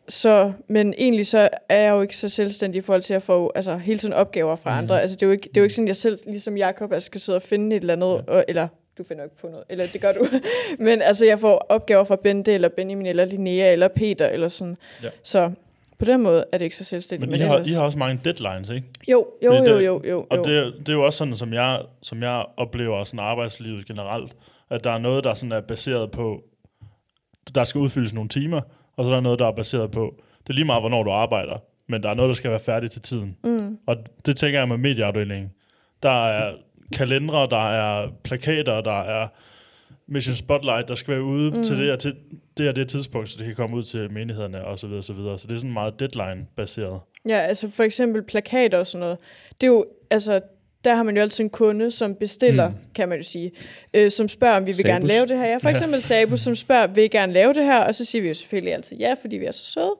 så, 0.08 0.52
men 0.68 0.94
egentlig 0.98 1.26
så 1.26 1.48
er 1.68 1.80
jeg 1.80 1.90
jo 1.90 2.00
ikke 2.02 2.16
så 2.16 2.28
selvstændig 2.28 2.78
i 2.78 2.82
forhold 2.82 3.02
til 3.02 3.14
at 3.14 3.22
få 3.22 3.52
altså, 3.54 3.76
hele 3.76 3.98
tiden 3.98 4.14
opgaver 4.14 4.56
fra 4.56 4.70
Mhm. 4.70 4.78
andre. 4.78 5.00
Altså, 5.02 5.16
det, 5.16 5.22
er 5.22 5.26
jo 5.26 5.32
ikke, 5.32 5.48
det 5.48 5.56
er 5.56 5.60
jo 5.60 5.64
ikke 5.64 5.74
sådan, 5.74 5.84
at 5.84 5.88
jeg 5.88 5.96
selv, 5.96 6.18
ligesom 6.26 6.56
Jacob, 6.56 6.92
altså, 6.92 7.06
skal 7.06 7.20
sidde 7.20 7.36
og 7.36 7.42
finde 7.42 7.76
et 7.76 7.80
eller 7.80 7.94
andet, 7.94 8.24
Ja. 8.28 8.32
og, 8.32 8.44
eller 8.48 8.68
du 8.98 9.04
finder 9.04 9.24
ikke 9.24 9.36
på 9.36 9.48
noget, 9.48 9.64
eller 9.70 9.86
det 9.92 10.00
gør 10.00 10.12
du. 10.12 10.26
men 10.78 11.02
altså, 11.02 11.26
jeg 11.26 11.38
får 11.38 11.66
opgaver 11.68 12.04
fra 12.04 12.16
Bente, 12.16 12.52
eller 12.54 12.68
Benjamin, 12.68 13.06
eller 13.06 13.24
Linnea, 13.24 13.72
eller 13.72 13.88
Peter, 13.88 14.26
eller 14.26 14.48
sådan. 14.48 14.76
Ja. 15.02 15.08
Så 15.22 15.50
på 15.98 16.04
den 16.04 16.22
måde 16.22 16.44
er 16.52 16.58
det 16.58 16.64
ikke 16.64 16.76
så 16.76 16.84
selvstændigt. 16.84 17.30
Men 17.30 17.40
I 17.40 17.42
har, 17.42 17.58
I 17.58 17.70
har 17.72 17.82
også 17.82 17.98
mange 17.98 18.20
deadlines, 18.24 18.70
ikke? 18.70 18.86
Jo, 19.10 19.26
jo, 19.44 19.50
Fordi 19.56 19.70
jo, 19.70 19.78
det- 19.78 19.86
jo, 19.86 20.02
jo. 20.04 20.26
Og 20.30 20.36
jo. 20.36 20.42
det, 20.42 20.74
det 20.78 20.88
er 20.88 20.92
jo 20.92 21.02
også 21.04 21.16
sådan, 21.16 21.36
som 21.36 21.52
jeg, 21.52 21.80
som 22.02 22.22
jeg 22.22 22.44
oplever 22.56 23.04
sådan 23.04 23.20
arbejdslivet 23.24 23.86
generelt, 23.86 24.36
at 24.70 24.84
der 24.84 24.90
er 24.90 24.98
noget, 24.98 25.24
der 25.24 25.34
sådan 25.34 25.52
er 25.52 25.60
baseret 25.60 26.10
på, 26.10 26.42
der 27.54 27.64
skal 27.64 27.78
udfyldes 27.78 28.14
nogle 28.14 28.28
timer, 28.28 28.60
og 28.96 29.04
så 29.04 29.10
er 29.10 29.14
der 29.14 29.20
noget, 29.20 29.38
der 29.38 29.46
er 29.46 29.52
baseret 29.52 29.90
på, 29.90 30.14
det 30.42 30.50
er 30.50 30.54
lige 30.54 30.64
meget, 30.64 30.82
hvornår 30.82 31.02
du 31.02 31.10
arbejder, 31.10 31.56
men 31.88 32.02
der 32.02 32.10
er 32.10 32.14
noget, 32.14 32.28
der 32.28 32.34
skal 32.34 32.50
være 32.50 32.60
færdigt 32.60 32.92
til 32.92 33.02
tiden. 33.02 33.36
Mm. 33.44 33.78
Og 33.86 33.96
det 34.26 34.36
tænker 34.36 34.58
jeg 34.58 34.68
med 34.68 34.76
medieafdelingen. 34.76 35.50
Der 36.02 36.26
er 36.26 36.52
kalendere, 36.92 37.46
der 37.50 37.68
er 37.70 38.08
plakater, 38.24 38.80
der 38.80 39.00
er 39.00 39.28
Mission 40.08 40.34
Spotlight, 40.34 40.88
der 40.88 40.94
skal 40.94 41.14
være 41.14 41.22
ude 41.22 41.50
Mm. 41.50 41.56
mm. 41.56 41.64
til 41.64 41.78
det 41.78 41.92
og 41.92 41.98
til 41.98 42.14
det 42.58 42.68
og 42.68 42.76
det 42.76 42.88
tidspunkt, 42.88 43.28
så 43.30 43.38
det 43.38 43.46
kan 43.46 43.54
komme 43.54 43.76
ud 43.76 43.82
til 43.82 44.12
menighederne 44.12 44.64
og 44.64 44.78
så 44.78 44.86
videre, 44.86 45.02
så 45.02 45.12
videre. 45.12 45.38
Så 45.38 45.46
det 45.48 45.54
er 45.54 45.58
sådan 45.58 45.72
meget 45.72 46.00
deadline-baseret. 46.00 47.00
Ja, 47.28 47.38
altså 47.38 47.70
for 47.70 47.82
eksempel 47.82 48.22
plakater 48.22 48.78
og 48.78 48.86
sådan 48.86 49.00
noget. 49.00 49.18
Det 49.60 49.66
er 49.66 49.70
jo, 49.70 49.86
altså, 50.10 50.40
der 50.84 50.94
har 50.94 51.02
man 51.02 51.16
jo 51.16 51.22
altid 51.22 51.44
en 51.44 51.50
kunde, 51.50 51.90
som 51.90 52.14
bestiller, 52.14 52.68
mm. 52.68 52.74
kan 52.94 53.08
man 53.08 53.18
jo 53.18 53.24
sige, 53.24 53.50
øh, 53.94 54.10
som 54.10 54.28
spørger, 54.28 54.56
om 54.56 54.62
vi 54.62 54.66
vil 54.66 54.74
Sabus. 54.74 54.88
gerne 54.88 55.06
lave 55.06 55.26
det 55.26 55.38
her. 55.38 55.46
Ja, 55.46 55.56
for 55.56 55.68
eksempel 55.68 56.02
Sabus, 56.02 56.40
som 56.40 56.54
spørger, 56.54 56.86
vil 56.86 57.04
I 57.04 57.08
gerne 57.08 57.32
lave 57.32 57.52
det 57.54 57.64
her? 57.64 57.78
Og 57.84 57.94
så 57.94 58.04
siger 58.04 58.22
vi 58.22 58.28
jo 58.28 58.34
selvfølgelig 58.34 58.74
altid 58.74 58.96
ja, 58.96 59.14
fordi 59.20 59.36
vi 59.36 59.44
er 59.44 59.50
så 59.50 59.62
søde. 59.70 59.94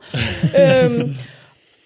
øhm, 1.00 1.14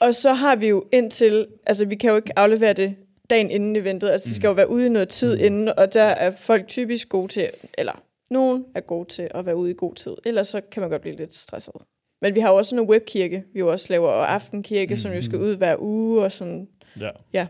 og 0.01 0.15
så 0.15 0.33
har 0.33 0.57
vi 0.57 0.69
jo 0.69 0.85
indtil, 0.93 1.47
altså 1.67 1.85
vi 1.85 1.95
kan 1.95 2.11
jo 2.11 2.17
ikke 2.17 2.39
aflevere 2.39 2.73
det 2.73 2.95
dagen 3.31 3.51
inden 3.51 3.77
eventet, 3.77 4.11
altså 4.11 4.29
det 4.29 4.37
skal 4.37 4.49
jo 4.49 4.53
være 4.55 4.71
ude 4.71 4.87
i 4.87 4.89
noget 4.89 5.09
tid 5.09 5.39
inden, 5.39 5.69
og 5.77 5.95
der 5.95 6.03
er 6.05 6.31
folk 6.37 6.69
typisk 6.69 7.09
gode 7.09 7.33
til, 7.33 7.49
eller 7.79 8.03
nogen 8.33 8.67
er 8.75 8.81
gode 8.81 9.09
til 9.09 9.29
at 9.31 9.47
være 9.47 9.57
ude 9.57 9.71
i 9.71 9.75
god 9.75 9.95
tid, 9.95 10.17
ellers 10.25 10.49
så 10.49 10.61
kan 10.61 10.81
man 10.81 10.91
godt 10.91 11.03
blive 11.03 11.17
lidt 11.17 11.35
stresset. 11.35 11.75
Men 12.21 12.35
vi 12.35 12.41
har 12.41 12.51
jo 12.51 12.57
også 12.57 12.69
sådan 12.69 12.85
en 12.85 12.91
webkirke, 12.91 13.45
vi 13.53 13.59
jo 13.59 13.71
også 13.71 13.87
laver, 13.91 14.09
og 14.09 14.35
aftenkirke, 14.35 14.95
mm. 14.95 14.97
som 14.97 15.13
jo 15.13 15.21
skal 15.21 15.39
ud 15.39 15.57
hver 15.57 15.77
uge, 15.79 16.25
og 16.25 16.33
sådan. 16.33 16.69
Ja. 17.01 17.11
Ja. 17.33 17.47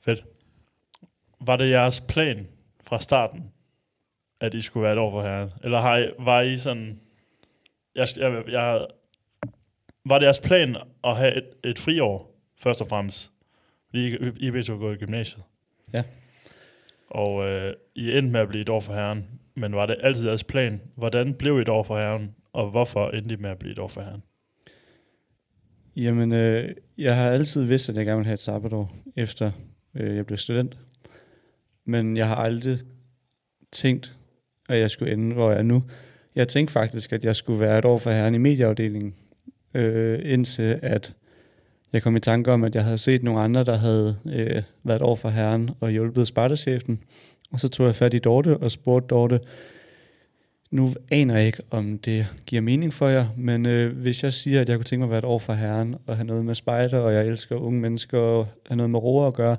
Fedt. 0.00 0.24
Var 1.40 1.56
det 1.56 1.70
jeres 1.70 2.00
plan 2.00 2.48
fra 2.82 3.00
starten, 3.00 3.52
at 4.40 4.54
I 4.54 4.60
skulle 4.60 4.84
være 4.84 4.92
et 4.92 4.98
år 4.98 5.10
for 5.10 5.22
herren? 5.22 5.50
Eller 5.64 5.80
har 5.80 5.98
I, 5.98 6.10
var 6.18 6.40
I 6.40 6.56
sådan... 6.56 7.00
Jeg, 7.94 8.08
jeg, 8.16 8.44
jeg, 8.48 8.86
var 10.04 10.18
det 10.18 10.24
jeres 10.24 10.40
plan 10.40 10.76
at 11.04 11.16
have 11.16 11.34
et, 11.36 11.50
et 11.64 11.78
friår, 11.78 12.34
først 12.58 12.80
og 12.80 12.88
fremmest? 12.88 13.30
Fordi 13.86 14.08
I, 14.08 14.16
I 14.36 14.50
begge 14.50 14.62
to 14.62 14.76
gået 14.76 14.94
i 14.94 15.04
gymnasiet. 15.04 15.42
Ja. 15.92 16.02
Og 17.10 17.48
øh, 17.48 17.72
I 17.94 18.18
endte 18.18 18.32
med 18.32 18.40
at 18.40 18.48
blive 18.48 18.62
et 18.62 18.68
år 18.68 18.80
for 18.80 18.92
herren. 18.92 19.26
Men 19.54 19.74
var 19.74 19.86
det 19.86 19.96
altid 20.00 20.26
jeres 20.26 20.44
plan? 20.44 20.80
Hvordan 20.96 21.34
blev 21.34 21.58
I 21.58 21.60
et 21.60 21.68
år 21.68 21.82
for 21.82 21.98
herren? 21.98 22.34
Og 22.52 22.70
hvorfor 22.70 23.10
endte 23.10 23.34
I 23.34 23.36
med 23.36 23.50
at 23.50 23.58
blive 23.58 23.72
et 23.72 23.78
år 23.78 23.88
for 23.88 24.00
herren? 24.00 24.22
Jamen, 25.96 26.32
øh, 26.32 26.74
jeg 26.98 27.16
har 27.16 27.30
altid 27.30 27.62
vidst, 27.62 27.88
at 27.88 27.96
jeg 27.96 28.06
gerne 28.06 28.18
vil 28.18 28.26
have 28.26 28.34
et 28.34 28.40
sabbatår, 28.40 28.96
efter 29.16 29.52
øh, 29.94 30.16
jeg 30.16 30.26
blev 30.26 30.38
student. 30.38 30.78
Men 31.84 32.16
jeg 32.16 32.28
har 32.28 32.36
aldrig 32.36 32.78
tænkt, 33.72 34.16
at 34.68 34.78
jeg 34.78 34.90
skulle 34.90 35.12
ende, 35.12 35.34
hvor 35.34 35.50
jeg 35.50 35.58
er 35.58 35.62
nu. 35.62 35.82
Jeg 36.34 36.48
tænkte 36.48 36.72
faktisk, 36.72 37.12
at 37.12 37.24
jeg 37.24 37.36
skulle 37.36 37.60
være 37.60 37.78
et 37.78 37.84
år 37.84 37.98
for 37.98 38.10
herren 38.10 38.34
i 38.34 38.38
medieafdelingen, 38.38 39.14
øh, 39.74 40.20
indtil 40.32 40.78
at 40.82 41.14
jeg 41.94 42.02
kom 42.02 42.16
i 42.16 42.20
tanke 42.20 42.52
om, 42.52 42.64
at 42.64 42.74
jeg 42.74 42.84
havde 42.84 42.98
set 42.98 43.22
nogle 43.22 43.40
andre, 43.40 43.64
der 43.64 43.76
havde 43.76 44.16
øh, 44.26 44.62
været 44.84 45.02
over 45.02 45.16
for 45.16 45.28
herren 45.28 45.70
og 45.80 45.90
hjulpet 45.90 46.26
spartechefen. 46.26 47.00
Og 47.52 47.60
så 47.60 47.68
tog 47.68 47.86
jeg 47.86 47.94
fat 47.94 48.14
i 48.14 48.18
Dorte 48.18 48.56
og 48.56 48.70
spurgte 48.70 49.06
Dorte, 49.06 49.40
nu 50.70 50.94
aner 51.10 51.36
jeg 51.36 51.46
ikke, 51.46 51.62
om 51.70 51.98
det 51.98 52.26
giver 52.46 52.62
mening 52.62 52.92
for 52.92 53.08
jer, 53.08 53.26
men 53.36 53.66
øh, 53.66 53.96
hvis 53.96 54.24
jeg 54.24 54.32
siger, 54.32 54.60
at 54.60 54.68
jeg 54.68 54.76
kunne 54.76 54.84
tænke 54.84 55.00
mig 55.00 55.06
at 55.06 55.10
være 55.10 55.18
et 55.18 55.24
år 55.24 55.38
for 55.38 55.52
herren, 55.52 55.94
og 56.06 56.16
have 56.16 56.26
noget 56.26 56.44
med 56.44 56.54
spejder, 56.54 56.98
og 56.98 57.14
jeg 57.14 57.26
elsker 57.26 57.56
unge 57.56 57.80
mennesker, 57.80 58.18
og 58.18 58.46
have 58.68 58.76
noget 58.76 58.90
med 58.90 59.02
roer 59.02 59.26
at 59.26 59.34
gøre, 59.34 59.56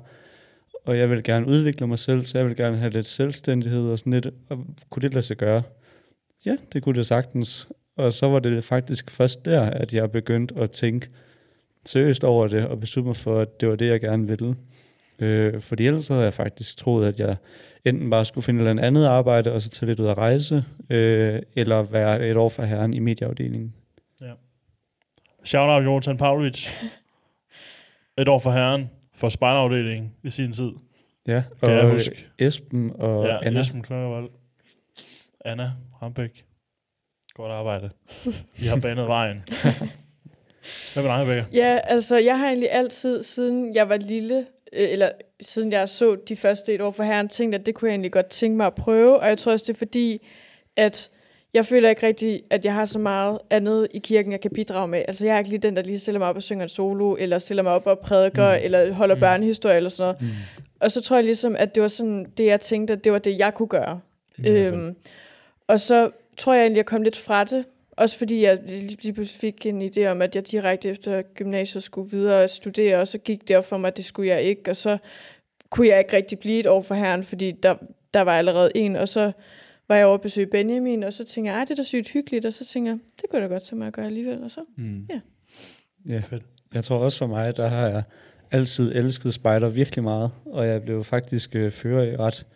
og 0.84 0.98
jeg 0.98 1.10
vil 1.10 1.22
gerne 1.22 1.46
udvikle 1.46 1.86
mig 1.86 1.98
selv, 1.98 2.24
så 2.24 2.38
jeg 2.38 2.46
vil 2.46 2.56
gerne 2.56 2.76
have 2.76 2.90
lidt 2.90 3.06
selvstændighed 3.06 3.90
og 3.90 3.98
sådan 3.98 4.12
lidt, 4.12 4.28
og 4.48 4.66
kunne 4.90 5.02
det 5.02 5.14
lade 5.14 5.26
sig 5.26 5.36
gøre? 5.36 5.62
Ja, 6.46 6.56
det 6.72 6.82
kunne 6.82 6.98
det 6.98 7.06
sagtens. 7.06 7.68
Og 7.96 8.12
så 8.12 8.28
var 8.28 8.38
det 8.38 8.64
faktisk 8.64 9.10
først 9.10 9.44
der, 9.44 9.62
at 9.62 9.94
jeg 9.94 10.10
begyndte 10.10 10.54
at 10.58 10.70
tænke 10.70 11.08
seriøst 11.86 12.24
over 12.24 12.48
det, 12.48 12.66
og 12.66 12.80
beslutte 12.80 13.06
mig 13.06 13.16
for, 13.16 13.40
at 13.40 13.60
det 13.60 13.68
var 13.68 13.76
det, 13.76 13.88
jeg 13.88 14.00
gerne 14.00 14.26
ville. 14.26 14.56
Øh, 15.18 15.60
fordi 15.60 15.86
ellers 15.86 16.08
havde 16.08 16.22
jeg 16.22 16.34
faktisk 16.34 16.76
troet, 16.76 17.06
at 17.06 17.20
jeg 17.20 17.36
enten 17.84 18.10
bare 18.10 18.24
skulle 18.24 18.44
finde 18.44 18.64
et 18.64 18.68
eller 18.68 18.82
andet 18.82 19.04
arbejde, 19.04 19.52
og 19.52 19.62
så 19.62 19.70
tage 19.70 19.86
lidt 19.86 20.00
ud 20.00 20.06
at 20.06 20.18
rejse, 20.18 20.64
øh, 20.90 21.42
eller 21.56 21.82
være 21.82 22.28
et 22.28 22.36
år 22.36 22.48
for 22.48 22.62
herren 22.62 22.94
i 22.94 22.98
medieafdelingen. 22.98 23.74
Shout 25.46 25.68
out 25.68 25.84
Jonathan 25.84 26.16
Pavlovic. 26.16 26.68
Et 28.18 28.28
år 28.28 28.38
for 28.38 28.50
herren 28.50 28.90
for 29.14 29.28
spejderafdelingen 29.28 30.12
i 30.24 30.30
sin 30.30 30.52
tid. 30.52 30.70
Ja, 31.26 31.42
Kan 31.60 31.70
og 31.70 31.76
jeg 31.76 31.90
huske. 31.90 32.26
Esben 32.38 32.92
og 32.98 33.26
ja, 33.26 33.38
Anna. 33.42 33.60
Esben 33.60 33.82
Kløvervold. 33.82 34.30
Anna 35.44 35.72
Rambæk. 36.02 36.44
Godt 37.34 37.52
arbejde. 37.52 37.90
I 38.62 38.66
har 38.66 38.80
banet 38.80 39.08
vejen. 39.08 39.42
Hvad 40.92 41.02
med 41.02 41.10
dig, 41.12 41.20
Rebecca? 41.20 41.44
Ja, 41.52 41.78
altså 41.84 42.16
jeg 42.16 42.38
har 42.38 42.46
egentlig 42.46 42.70
altid, 42.72 43.22
siden 43.22 43.74
jeg 43.74 43.88
var 43.88 43.96
lille, 43.96 44.46
øh, 44.72 44.90
eller 44.90 45.10
siden 45.40 45.72
jeg 45.72 45.88
så 45.88 46.16
de 46.28 46.36
første 46.36 46.74
et 46.74 46.80
år 46.80 46.90
for 46.90 47.02
herren, 47.02 47.28
tænkt, 47.28 47.54
at 47.54 47.66
det 47.66 47.74
kunne 47.74 47.88
jeg 47.88 47.92
egentlig 47.92 48.12
godt 48.12 48.26
tænke 48.26 48.56
mig 48.56 48.66
at 48.66 48.74
prøve. 48.74 49.20
Og 49.20 49.28
jeg 49.28 49.38
tror 49.38 49.52
også, 49.52 49.64
det 49.68 49.72
er 49.74 49.78
fordi, 49.78 50.26
at 50.76 51.10
jeg 51.54 51.66
føler 51.66 51.88
ikke 51.88 52.06
rigtig, 52.06 52.42
at 52.50 52.64
jeg 52.64 52.74
har 52.74 52.84
så 52.84 52.98
meget 52.98 53.38
andet 53.50 53.88
i 53.94 53.98
kirken, 53.98 54.32
jeg 54.32 54.40
kan 54.40 54.50
bidrage 54.54 54.88
med. 54.88 55.02
Altså 55.08 55.26
jeg 55.26 55.34
er 55.34 55.38
ikke 55.38 55.50
lige 55.50 55.60
den, 55.60 55.76
der 55.76 55.82
lige 55.82 55.98
stiller 55.98 56.18
mig 56.18 56.28
op 56.28 56.36
og 56.36 56.42
synger 56.42 56.62
en 56.62 56.68
solo, 56.68 57.16
eller 57.18 57.38
stiller 57.38 57.62
mig 57.62 57.72
op 57.72 57.86
og 57.86 57.98
prædiker, 57.98 58.56
mm. 58.58 58.64
eller 58.64 58.92
holder 58.92 59.14
Mm. 59.14 59.20
børnehistorie 59.20 59.76
eller 59.76 59.90
sådan 59.90 60.14
noget. 60.20 60.22
Mm. 60.22 60.28
Og 60.80 60.90
så 60.92 61.00
tror 61.00 61.16
jeg 61.16 61.24
ligesom, 61.24 61.56
at 61.58 61.74
det 61.74 61.82
var 61.82 61.88
sådan 61.88 62.26
det, 62.36 62.46
jeg 62.46 62.60
tænkte, 62.60 62.92
at 62.92 63.04
det 63.04 63.12
var 63.12 63.18
det, 63.18 63.38
jeg 63.38 63.54
kunne 63.54 63.68
gøre. 63.68 64.00
Øhm, 64.46 64.96
og 65.66 65.80
så 65.80 66.10
tror 66.36 66.52
jeg 66.52 66.62
egentlig, 66.62 66.74
at 66.74 66.76
jeg 66.76 66.86
kom 66.86 67.02
lidt 67.02 67.16
fra 67.16 67.44
det. 67.44 67.64
Også 67.96 68.18
fordi 68.18 68.42
jeg 68.42 68.58
lige 68.66 69.12
pludselig 69.12 69.40
fik 69.40 69.66
en 69.66 69.82
idé 69.82 70.06
om, 70.06 70.22
at 70.22 70.34
jeg 70.34 70.50
direkte 70.50 70.88
efter 70.88 71.22
gymnasiet 71.22 71.82
skulle 71.82 72.10
videre 72.10 72.42
og 72.44 72.50
studere, 72.50 72.96
og 72.96 73.08
så 73.08 73.18
gik 73.18 73.48
det 73.48 73.56
op 73.56 73.64
for 73.64 73.76
mig, 73.76 73.88
at 73.88 73.96
det 73.96 74.04
skulle 74.04 74.28
jeg 74.30 74.42
ikke. 74.42 74.70
Og 74.70 74.76
så 74.76 74.98
kunne 75.70 75.88
jeg 75.88 75.98
ikke 75.98 76.16
rigtig 76.16 76.38
blive 76.38 76.60
et 76.60 76.66
år 76.66 76.82
for 76.82 76.94
herren, 76.94 77.22
fordi 77.24 77.50
der, 77.52 77.74
der 78.14 78.20
var 78.20 78.38
allerede 78.38 78.70
en. 78.74 78.96
Og 78.96 79.08
så 79.08 79.32
var 79.88 79.96
jeg 79.96 80.06
over 80.06 80.14
at 80.14 80.20
besøge 80.20 80.46
Benjamin, 80.46 81.02
og 81.02 81.12
så 81.12 81.24
tænkte 81.24 81.50
jeg, 81.50 81.58
"Ej, 81.58 81.64
det 81.64 81.70
er 81.70 81.74
da 81.74 81.82
sygt 81.82 82.08
hyggeligt. 82.08 82.46
Og 82.46 82.52
så 82.52 82.64
tænkte 82.64 82.90
jeg, 82.90 82.98
det 83.20 83.24
kunne 83.30 83.40
jeg 83.42 83.48
da 83.50 83.54
godt 83.54 83.62
tænke 83.62 83.78
mig 83.78 83.86
at 83.86 83.92
gøre 83.92 84.06
alligevel. 84.06 84.42
Og 84.42 84.50
så 84.50 84.60
Mm. 84.76 85.08
Ja, 86.08 86.18
Fedt. 86.20 86.42
jeg 86.74 86.84
tror 86.84 86.96
også 86.98 87.18
for 87.18 87.26
mig, 87.26 87.56
der 87.56 87.68
har 87.68 87.88
jeg 87.88 88.02
altid 88.50 88.94
elsket 88.94 89.34
spejder 89.34 89.68
virkelig 89.68 90.02
meget, 90.04 90.30
og 90.46 90.66
jeg 90.66 90.82
blev 90.82 91.04
faktisk 91.04 91.56
øh, 91.56 91.70
fører 91.72 92.04
i 92.12 92.16
ret 92.16 92.46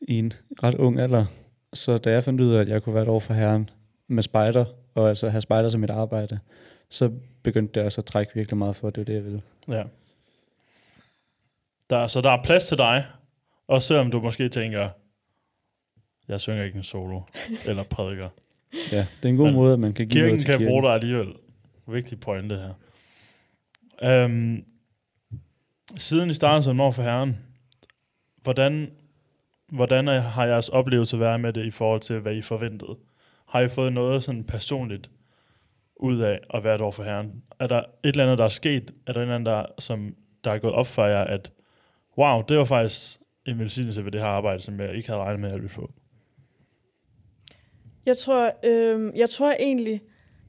i 0.00 0.18
en 0.18 0.32
ret 0.62 0.74
ung 0.74 1.00
alder. 1.00 1.24
Så 1.74 1.98
da 1.98 2.10
jeg 2.10 2.24
fandt 2.24 2.40
ud 2.40 2.54
af, 2.54 2.60
at 2.60 2.68
jeg 2.68 2.82
kunne 2.82 2.94
være 2.94 3.02
et 3.02 3.08
år 3.08 3.20
for 3.20 3.34
herren 3.34 3.70
med 4.08 4.22
spejder, 4.22 4.64
og 4.94 5.08
altså 5.08 5.28
have 5.28 5.40
spejder 5.40 5.68
som 5.68 5.80
mit 5.80 5.90
arbejde, 5.90 6.40
så 6.90 7.12
begyndte 7.42 7.80
det 7.80 7.84
altså 7.84 8.00
at 8.00 8.04
trække 8.04 8.34
virkelig 8.34 8.58
meget 8.58 8.76
for, 8.76 8.88
at 8.88 8.94
det 8.94 9.00
var 9.00 9.04
det, 9.04 9.14
jeg 9.14 9.24
ville. 9.24 9.42
Ja. 9.68 9.82
Der, 11.90 12.06
så 12.06 12.20
der 12.20 12.30
er 12.30 12.42
plads 12.42 12.66
til 12.66 12.78
dig, 12.78 13.06
også 13.68 13.88
selvom 13.88 14.10
du 14.10 14.20
måske 14.20 14.48
tænker, 14.48 14.88
jeg 16.28 16.40
synger 16.40 16.64
ikke 16.64 16.76
en 16.76 16.82
solo, 16.82 17.20
eller 17.66 17.82
prædiker. 17.82 18.28
Ja, 18.92 18.98
det 18.98 19.24
er 19.24 19.28
en 19.28 19.36
god 19.36 19.46
Men 19.46 19.54
måde, 19.54 19.72
at 19.72 19.78
man 19.78 19.92
kan 19.92 20.08
give 20.08 20.12
Kirken 20.20 20.28
noget 20.28 20.40
til 20.40 20.46
kan 20.46 20.58
kirken. 20.58 20.70
bruge 20.70 20.82
dig 20.82 20.90
alligevel. 20.92 21.34
Vigtig 21.86 22.20
pointe 22.20 22.56
her. 22.56 22.74
Øhm, 24.02 24.64
siden 25.96 26.30
I 26.30 26.34
startede 26.34 26.62
som 26.62 26.80
år 26.80 26.90
for 26.90 27.02
herren, 27.02 27.38
hvordan, 28.42 28.92
hvordan 29.66 30.06
har 30.06 30.46
jeres 30.46 30.68
oplevelse 30.68 31.20
været 31.20 31.40
med 31.40 31.52
det 31.52 31.66
i 31.66 31.70
forhold 31.70 32.00
til, 32.00 32.18
hvad 32.20 32.34
I 32.34 32.42
forventede? 32.42 32.96
Har 33.54 33.60
I 33.60 33.68
fået 33.68 33.92
noget 33.92 34.24
sådan 34.24 34.44
personligt 34.44 35.10
ud 35.96 36.18
af 36.20 36.40
at 36.54 36.64
være 36.64 36.74
et 36.74 36.80
år 36.80 36.90
for 36.90 37.02
herren? 37.02 37.42
Er 37.60 37.66
der 37.66 37.78
et 37.78 37.84
eller 38.02 38.24
andet, 38.24 38.38
der 38.38 38.44
er 38.44 38.48
sket? 38.48 38.92
Er 39.06 39.12
der 39.12 39.20
et 39.20 39.22
eller 39.22 39.34
andet, 39.34 39.46
der, 39.46 39.66
som, 39.78 40.14
der 40.44 40.50
er 40.50 40.58
gået 40.58 40.72
op 40.74 40.86
for 40.86 41.04
jer, 41.06 41.24
at 41.24 41.52
wow, 42.18 42.42
det 42.48 42.58
var 42.58 42.64
faktisk 42.64 43.18
en 43.46 43.58
velsignelse 43.58 44.04
ved 44.04 44.12
det 44.12 44.20
her 44.20 44.26
arbejde, 44.28 44.62
som 44.62 44.80
jeg 44.80 44.94
ikke 44.94 45.08
havde 45.08 45.20
regnet 45.22 45.40
med, 45.40 45.48
at 45.48 45.52
jeg 45.52 45.60
ville 45.62 45.74
få? 45.74 45.90
Jeg 48.06 48.16
tror, 48.16 48.52
øh, 48.64 49.12
jeg 49.18 49.30
tror 49.30 49.52
egentlig, 49.60 50.00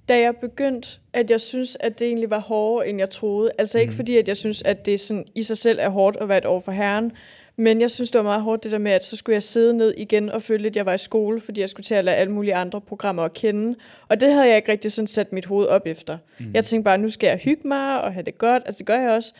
da 0.10 0.20
jeg 0.20 0.36
begyndte, 0.38 1.00
at 1.14 1.32
jeg 1.32 1.42
synes, 1.42 1.78
at 1.80 2.00
det 2.00 2.08
egentlig 2.08 2.30
var 2.30 2.40
hårdere, 2.40 2.88
end 2.90 3.00
jeg 3.00 3.10
troede. 3.10 3.52
Altså 3.58 3.80
ikke 3.80 3.92
Mhm. 3.92 3.96
fordi, 3.96 4.18
at 4.18 4.28
jeg 4.28 4.38
synes, 4.38 4.64
at 4.64 4.86
det 4.86 5.00
sådan 5.00 5.26
i 5.36 5.44
sig 5.44 5.58
selv 5.58 5.80
er 5.82 5.90
hårdt 5.90 6.18
at 6.18 6.30
være 6.30 6.38
et 6.38 6.46
år 6.46 6.60
for 6.60 6.72
herren, 6.72 7.12
men 7.58 7.82
jeg 7.82 7.92
synes, 7.92 8.12
det 8.12 8.20
var 8.20 8.24
meget 8.24 8.42
hårdt 8.42 8.64
det 8.64 8.72
der 8.72 8.78
med, 8.78 8.92
at 8.92 9.04
så 9.04 9.16
skulle 9.16 9.34
jeg 9.34 9.44
sidde 9.44 9.78
ned 9.78 9.94
igen 9.98 10.30
og 10.30 10.42
føle, 10.42 10.68
at 10.68 10.76
jeg 10.76 10.86
var 10.86 10.94
i 10.94 10.98
skole, 10.98 11.42
fordi 11.42 11.62
jeg 11.62 11.70
skulle 11.70 11.84
til 11.84 11.96
at 11.96 12.06
lade 12.06 12.16
alle 12.16 12.34
mulige 12.34 12.56
andre 12.56 12.82
programmer 12.82 13.24
at 13.24 13.34
kende. 13.34 13.76
Og 14.08 14.20
det 14.20 14.32
havde 14.32 14.48
jeg 14.48 14.56
ikke 14.56 14.72
rigtig 14.72 14.92
sådan 14.92 15.08
sat 15.08 15.34
mit 15.34 15.46
hoved 15.46 15.68
op 15.68 15.82
efter. 15.86 16.18
Mm. 16.40 16.52
Jeg 16.54 16.66
tænkte 16.66 16.84
bare, 16.84 16.98
nu 16.98 17.10
skal 17.10 17.28
jeg 17.28 17.38
hygge 17.38 17.68
mig 17.68 18.02
og 18.02 18.14
have 18.14 18.24
det 18.24 18.38
godt. 18.38 18.64
Altså 18.66 18.80
det 18.80 18.86
gør 18.86 19.00
jeg 19.00 19.12
også. 19.12 19.34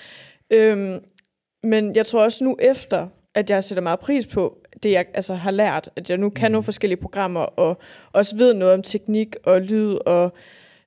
Øhm, 0.50 1.00
men 1.64 1.96
jeg 1.96 2.06
tror 2.06 2.24
også 2.24 2.44
nu 2.44 2.58
efter, 2.60 3.08
at 3.36 3.50
jeg 3.50 3.64
sætter 3.64 3.82
meget 3.82 4.00
pris 4.00 4.26
på 4.26 4.58
det, 4.84 4.92
jeg 4.92 5.06
altså, 5.14 5.34
har 5.34 5.52
lært, 5.52 5.90
at 5.96 6.10
jeg 6.10 6.18
nu 6.18 6.30
kan 6.30 6.52
nogle 6.52 6.64
forskellige 6.64 7.02
programmer, 7.02 7.42
og 7.42 7.78
også 8.14 8.38
ved 8.38 8.54
noget 8.54 8.74
om 8.74 8.84
teknik 8.84 9.36
og 9.44 9.62
lyd, 9.62 9.94
og 10.06 10.34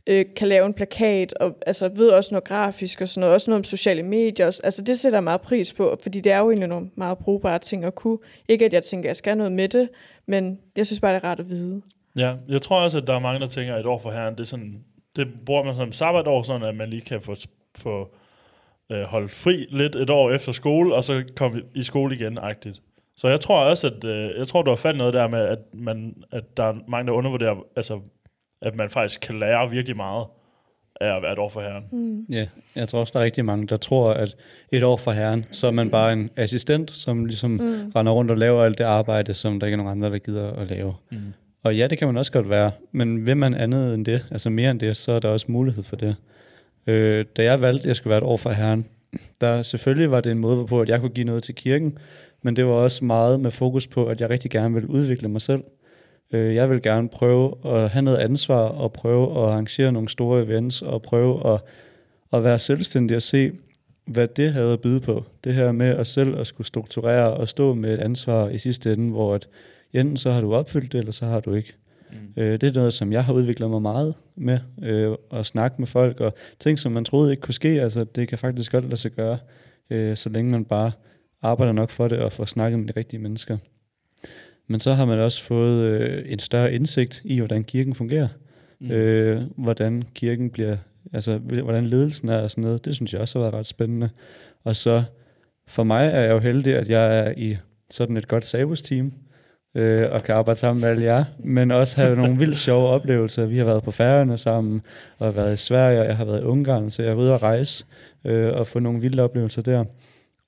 øh, 0.09 0.25
kan 0.37 0.49
lave 0.49 0.67
en 0.67 0.75
plakat, 0.75 1.33
og 1.33 1.57
altså, 1.67 1.88
ved 1.88 2.09
også 2.09 2.35
noget 2.35 2.45
grafisk 2.45 3.00
og 3.00 3.09
sådan 3.09 3.21
noget, 3.21 3.35
også 3.35 3.50
noget 3.50 3.61
om 3.61 3.65
sociale 3.65 4.03
medier. 4.03 4.47
også. 4.47 4.61
Altså 4.65 4.83
det 4.83 4.99
sætter 4.99 5.17
jeg 5.17 5.25
meget 5.25 5.41
pris 5.41 5.73
på, 5.73 5.99
fordi 6.03 6.21
det 6.21 6.33
er 6.33 6.38
jo 6.38 6.50
egentlig 6.50 6.69
nogle 6.69 6.91
meget 6.95 7.19
brugbare 7.19 7.59
ting 7.59 7.85
at 7.85 7.95
kunne. 7.95 8.19
Ikke 8.49 8.65
at 8.65 8.73
jeg 8.73 8.85
tænker, 8.85 9.07
at 9.07 9.09
jeg 9.09 9.17
skal 9.17 9.37
noget 9.37 9.53
med 9.53 9.69
det, 9.69 9.88
men 10.27 10.59
jeg 10.77 10.87
synes 10.87 11.00
bare, 11.00 11.15
det 11.15 11.25
er 11.25 11.29
rart 11.29 11.41
at 11.41 11.50
vide. 11.50 11.83
Ja, 12.17 12.35
jeg 12.49 12.62
tror 12.62 12.81
også, 12.81 12.99
at 12.99 13.07
der 13.07 13.15
er 13.15 13.19
mange, 13.19 13.41
der 13.41 13.47
tænker, 13.47 13.75
at 13.75 13.81
et 13.81 13.87
år 13.87 13.99
for 13.99 14.11
herren, 14.11 14.35
det 14.35 14.41
er 14.41 14.45
sådan, 14.45 14.85
det 15.17 15.29
bruger 15.47 15.62
man 15.62 15.75
som 15.75 15.93
sabbatår, 15.93 16.43
sådan 16.43 16.62
at 16.62 16.77
man 16.77 16.88
lige 16.88 17.03
kan 17.03 17.21
få, 17.21 17.35
få 17.77 18.15
øh, 18.93 19.03
holdt 19.03 19.31
fri 19.31 19.67
lidt 19.71 19.97
et 19.97 20.11
år 20.11 20.31
efter 20.31 20.53
skole, 20.53 20.95
og 20.95 21.05
så 21.05 21.25
komme 21.37 21.62
i 21.75 21.83
skole 21.83 22.15
igen, 22.15 22.38
agtigt. 22.38 22.83
Så 23.17 23.29
jeg 23.29 23.41
tror 23.41 23.61
også, 23.61 23.87
at 23.87 24.05
øh, 24.05 24.38
jeg 24.38 24.49
tror, 24.49 24.62
du 24.62 24.71
har 24.71 24.77
fandt 24.77 24.99
noget 24.99 25.15
der 25.15 25.29
med, 25.29 25.41
at, 25.41 25.59
man, 25.73 26.23
at 26.33 26.57
der 26.57 26.65
er 26.65 26.75
mange, 26.88 27.07
der 27.07 27.12
undervurderer, 27.12 27.65
altså, 27.77 28.00
at 28.62 28.77
man 28.77 28.91
faktisk 28.91 29.21
kan 29.21 29.38
lære 29.38 29.71
virkelig 29.71 29.97
meget 29.97 30.27
af 31.00 31.17
at 31.17 31.23
være 31.23 31.33
et 31.33 31.38
år 31.38 31.49
for 31.49 31.61
herren. 31.61 31.85
Mm. 31.93 32.27
Ja, 32.29 32.47
jeg 32.75 32.88
tror 32.88 33.00
også, 33.00 33.12
der 33.12 33.21
er 33.21 33.25
rigtig 33.25 33.45
mange, 33.45 33.67
der 33.67 33.77
tror, 33.77 34.12
at 34.12 34.37
et 34.73 34.83
år 34.83 34.97
for 34.97 35.11
herren, 35.11 35.45
så 35.53 35.67
er 35.67 35.71
man 35.71 35.91
bare 35.91 36.12
en 36.12 36.31
assistent, 36.37 36.91
som 36.91 37.25
ligesom 37.25 37.50
mm. 37.50 37.93
render 37.97 38.12
rundt 38.12 38.31
og 38.31 38.38
laver 38.38 38.65
alt 38.65 38.79
det 38.79 38.85
arbejde, 38.85 39.35
som 39.35 39.61
der 39.61 39.67
ikke 39.67 39.75
er 39.75 39.77
nogen 39.77 39.93
andre, 39.93 40.11
der 40.11 40.19
gider 40.19 40.53
at 40.53 40.69
lave. 40.69 40.95
Mm. 41.11 41.19
Og 41.62 41.77
ja, 41.77 41.87
det 41.87 41.99
kan 41.99 42.09
man 42.09 42.17
også 42.17 42.33
godt 42.33 42.50
være, 42.50 42.71
men 42.93 43.27
vil 43.27 43.37
man 43.37 43.55
andet 43.55 43.95
end 43.95 44.07
det, 44.07 44.25
altså 44.31 44.50
mere 44.50 44.71
end 44.71 44.81
det, 44.81 44.97
så 44.97 45.12
er 45.12 45.19
der 45.19 45.29
også 45.29 45.47
mulighed 45.49 45.83
for 45.83 45.97
det. 45.97 46.17
Øh, 46.87 47.25
da 47.37 47.43
jeg 47.43 47.61
valgte, 47.61 47.83
at 47.83 47.87
jeg 47.87 47.97
skulle 47.97 48.11
være 48.11 48.19
et 48.19 48.25
år 48.25 48.37
for 48.37 48.50
herren, 48.50 48.87
der 49.41 49.62
selvfølgelig 49.62 50.11
var 50.11 50.21
det 50.21 50.33
en 50.33 50.38
måde 50.38 50.57
hvorpå, 50.57 50.81
at 50.81 50.88
jeg 50.88 51.00
kunne 51.00 51.11
give 51.11 51.27
noget 51.27 51.43
til 51.43 51.55
kirken, 51.55 51.99
men 52.43 52.57
det 52.57 52.67
var 52.67 52.73
også 52.73 53.05
meget 53.05 53.41
med 53.41 53.50
fokus 53.50 53.87
på, 53.87 54.07
at 54.07 54.21
jeg 54.21 54.31
rigtig 54.31 54.50
gerne 54.50 54.75
ville 54.75 54.91
udvikle 54.91 55.29
mig 55.29 55.43
selv. 55.43 55.62
Øh, 56.33 56.55
jeg 56.55 56.71
vil 56.71 56.83
gerne 56.83 57.09
prøve 57.09 57.55
at 57.65 57.91
have 57.91 58.03
noget 58.03 58.19
ansvar, 58.19 58.63
og 58.63 58.93
prøve 58.93 59.31
at 59.31 59.45
arrangere 59.45 59.93
nogle 59.93 60.09
store 60.09 60.43
events, 60.43 60.83
og 60.83 61.03
prøve 61.03 61.55
at, 61.55 61.61
at 62.33 62.45
være 62.45 62.59
selvstændig 62.59 63.17
og 63.17 63.23
se, 63.23 63.53
hvad 64.07 64.29
det 64.29 64.53
havde 64.53 64.73
at 64.73 64.81
byde 64.81 65.01
på. 65.01 65.25
Det 65.45 65.55
her 65.55 65.73
med 65.73 65.87
at 65.87 66.07
selv 66.07 66.39
at 66.39 66.47
skulle 66.47 66.67
strukturere 66.67 67.35
og 67.35 67.49
stå 67.49 67.75
med 67.75 67.95
et 67.95 68.01
ansvar 68.01 68.49
i 68.49 68.59
sidste 68.59 68.93
ende, 68.93 69.11
hvor 69.11 69.35
at, 69.35 69.49
enten 69.93 70.17
så 70.17 70.31
har 70.31 70.41
du 70.41 70.55
opfyldt 70.55 70.93
det, 70.93 70.99
eller 70.99 71.13
så 71.13 71.27
har 71.27 71.41
du 71.41 71.55
ikke. 71.55 71.75
Mm. 72.13 72.43
Øh, 72.43 72.61
det 72.61 72.63
er 72.63 72.73
noget, 72.73 72.95
som 72.95 73.13
jeg 73.13 73.25
har 73.25 73.33
udviklet 73.33 73.71
mig 73.71 73.83
meget 73.83 74.15
med, 74.37 74.59
øh, 74.83 75.17
at 75.33 75.47
snakke 75.47 75.77
med 75.79 75.87
folk, 75.87 76.21
og 76.21 76.35
ting, 76.59 76.79
som 76.79 76.93
man 76.93 77.05
troede 77.05 77.31
ikke 77.31 77.41
kunne 77.41 77.55
ske, 77.55 77.69
altså 77.69 78.05
det 78.05 78.29
kan 78.29 78.39
faktisk 78.39 78.73
godt 78.73 78.85
lade 78.85 78.97
sig 78.97 79.11
gøre, 79.11 79.39
øh, 79.91 80.17
så 80.17 80.29
længe 80.29 80.51
man 80.51 80.65
bare 80.65 80.93
arbejder 81.43 81.73
nok 81.73 81.91
for 81.91 82.09
det, 82.09 82.19
og 82.19 82.33
får 82.33 82.45
snakket 82.45 82.79
med 82.79 82.89
de 82.89 82.93
rigtige 82.97 83.21
mennesker. 83.21 83.59
Men 84.69 84.81
så 84.81 84.95
har 84.95 85.05
man 85.05 85.19
også 85.19 85.43
fået 85.43 85.83
øh, 85.85 86.25
en 86.33 86.39
større 86.39 86.73
indsigt 86.73 87.23
i, 87.25 87.39
hvordan 87.39 87.65
kirken 87.65 87.95
fungerer, 87.95 88.29
Mm. 88.81 88.91
øh, 88.91 89.43
hvordan 89.57 90.05
kirken 90.15 90.51
bliver, 90.51 90.77
altså 91.13 91.39
hvordan 91.39 91.87
ledelsen 91.87 92.29
er 92.29 92.39
og 92.43 92.51
sådan 92.51 92.65
noget, 92.65 92.85
det 92.85 92.95
synes 92.95 93.13
jeg 93.13 93.21
også 93.21 93.39
har 93.39 93.45
været 93.45 93.55
ret 93.55 93.67
spændende. 93.67 94.11
Og 94.65 94.77
så 94.77 95.03
for 95.69 95.83
mig 95.83 96.07
er 96.07 96.21
jeg 96.21 96.31
jo 96.31 96.39
heldig, 96.39 96.75
at 96.77 96.89
jeg 96.89 97.19
er 97.19 97.33
i 97.37 97.57
sådan 97.91 98.17
et 98.17 98.29
godt 98.29 98.45
Sabus-team, 98.45 99.13
øh, 99.75 100.07
og 100.11 100.23
kan 100.23 100.35
arbejde 100.35 100.59
sammen 100.59 100.81
med 100.81 100.89
alle 100.89 101.03
jer, 101.03 101.25
men 101.39 101.71
også 101.71 101.97
have 101.97 102.17
nogle 102.17 102.39
vildt 102.39 102.59
sjove 102.59 102.89
oplevelser. 102.89 103.47
Vi 103.47 103.59
har 103.59 103.65
været 103.65 103.83
på 103.83 103.91
færgerne 103.91 104.39
sammen, 104.39 104.83
og 105.19 105.37
været 105.37 105.55
i 105.55 105.57
Sverige, 105.57 106.01
og 106.01 106.07
jeg 106.07 106.17
har 106.17 106.25
været 106.25 106.41
i 106.41 106.45
Ungarn, 106.45 106.91
så 106.91 107.03
jeg 107.03 107.11
er 107.11 107.15
ude 107.17 107.35
at 107.35 107.43
rejse 107.43 107.85
øh, 108.25 108.53
og 108.53 108.67
få 108.67 108.79
nogle 108.79 109.01
vilde 109.01 109.23
oplevelser 109.23 109.63
der. 109.63 109.85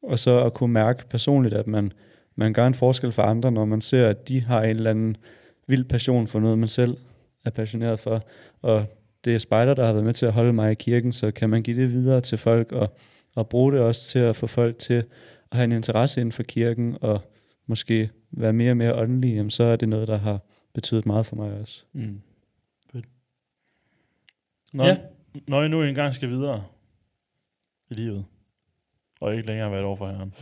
Og 0.02 0.18
så 0.18 0.44
at 0.44 0.54
kunne 0.54 0.72
mærke 0.72 1.08
personligt, 1.08 1.54
at 1.54 1.66
man, 1.66 1.92
man 2.40 2.52
gør 2.52 2.66
en 2.66 2.74
forskel 2.74 3.12
for 3.12 3.22
andre, 3.22 3.52
når 3.52 3.64
man 3.64 3.80
ser, 3.80 4.08
at 4.08 4.28
de 4.28 4.40
har 4.40 4.62
en 4.62 4.76
eller 4.76 4.90
anden 4.90 5.16
vild 5.66 5.84
passion 5.84 6.26
for 6.28 6.40
noget, 6.40 6.58
man 6.58 6.68
selv 6.68 6.96
er 7.44 7.50
passioneret 7.50 8.00
for. 8.00 8.22
Og 8.62 8.86
det 9.24 9.34
er 9.34 9.38
spejder, 9.38 9.74
der 9.74 9.86
har 9.86 9.92
været 9.92 10.04
med 10.04 10.14
til 10.14 10.26
at 10.26 10.32
holde 10.32 10.52
mig 10.52 10.72
i 10.72 10.74
kirken, 10.74 11.12
så 11.12 11.30
kan 11.30 11.50
man 11.50 11.62
give 11.62 11.82
det 11.82 11.90
videre 11.90 12.20
til 12.20 12.38
folk, 12.38 12.72
og, 12.72 12.96
og 13.34 13.48
bruge 13.48 13.72
det 13.72 13.80
også 13.80 14.06
til 14.06 14.18
at 14.18 14.36
få 14.36 14.46
folk 14.46 14.78
til 14.78 14.94
at 15.50 15.56
have 15.56 15.64
en 15.64 15.72
interesse 15.72 16.20
inden 16.20 16.32
for 16.32 16.42
kirken, 16.42 16.96
og 17.00 17.20
måske 17.66 18.10
være 18.30 18.52
mere 18.52 18.70
og 18.70 18.76
mere 18.76 18.94
åndelige, 18.94 19.34
jamen, 19.36 19.50
så 19.50 19.62
er 19.64 19.76
det 19.76 19.88
noget, 19.88 20.08
der 20.08 20.16
har 20.18 20.38
betydet 20.74 21.06
meget 21.06 21.26
for 21.26 21.36
mig 21.36 21.52
også. 21.60 21.84
Mm. 21.92 22.20
Fedt. 22.92 23.04
Når, 24.74 24.84
Ja. 24.86 24.96
når 25.48 25.62
I 25.62 25.68
nu 25.68 25.82
engang 25.82 26.14
skal 26.14 26.28
videre 26.28 26.64
i 27.90 27.94
livet, 27.94 28.24
og 29.20 29.34
ikke 29.34 29.46
længere 29.46 29.70
være 29.72 29.84
over 29.84 29.96
for 29.96 30.08
herren, 30.08 30.34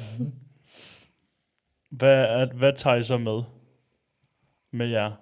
hvad, 1.90 2.24
er, 2.24 2.46
hvad 2.46 2.72
tager 2.72 2.96
I 2.96 3.02
så 3.02 3.18
med 3.18 3.42
med 4.70 4.86
jer? 4.86 5.12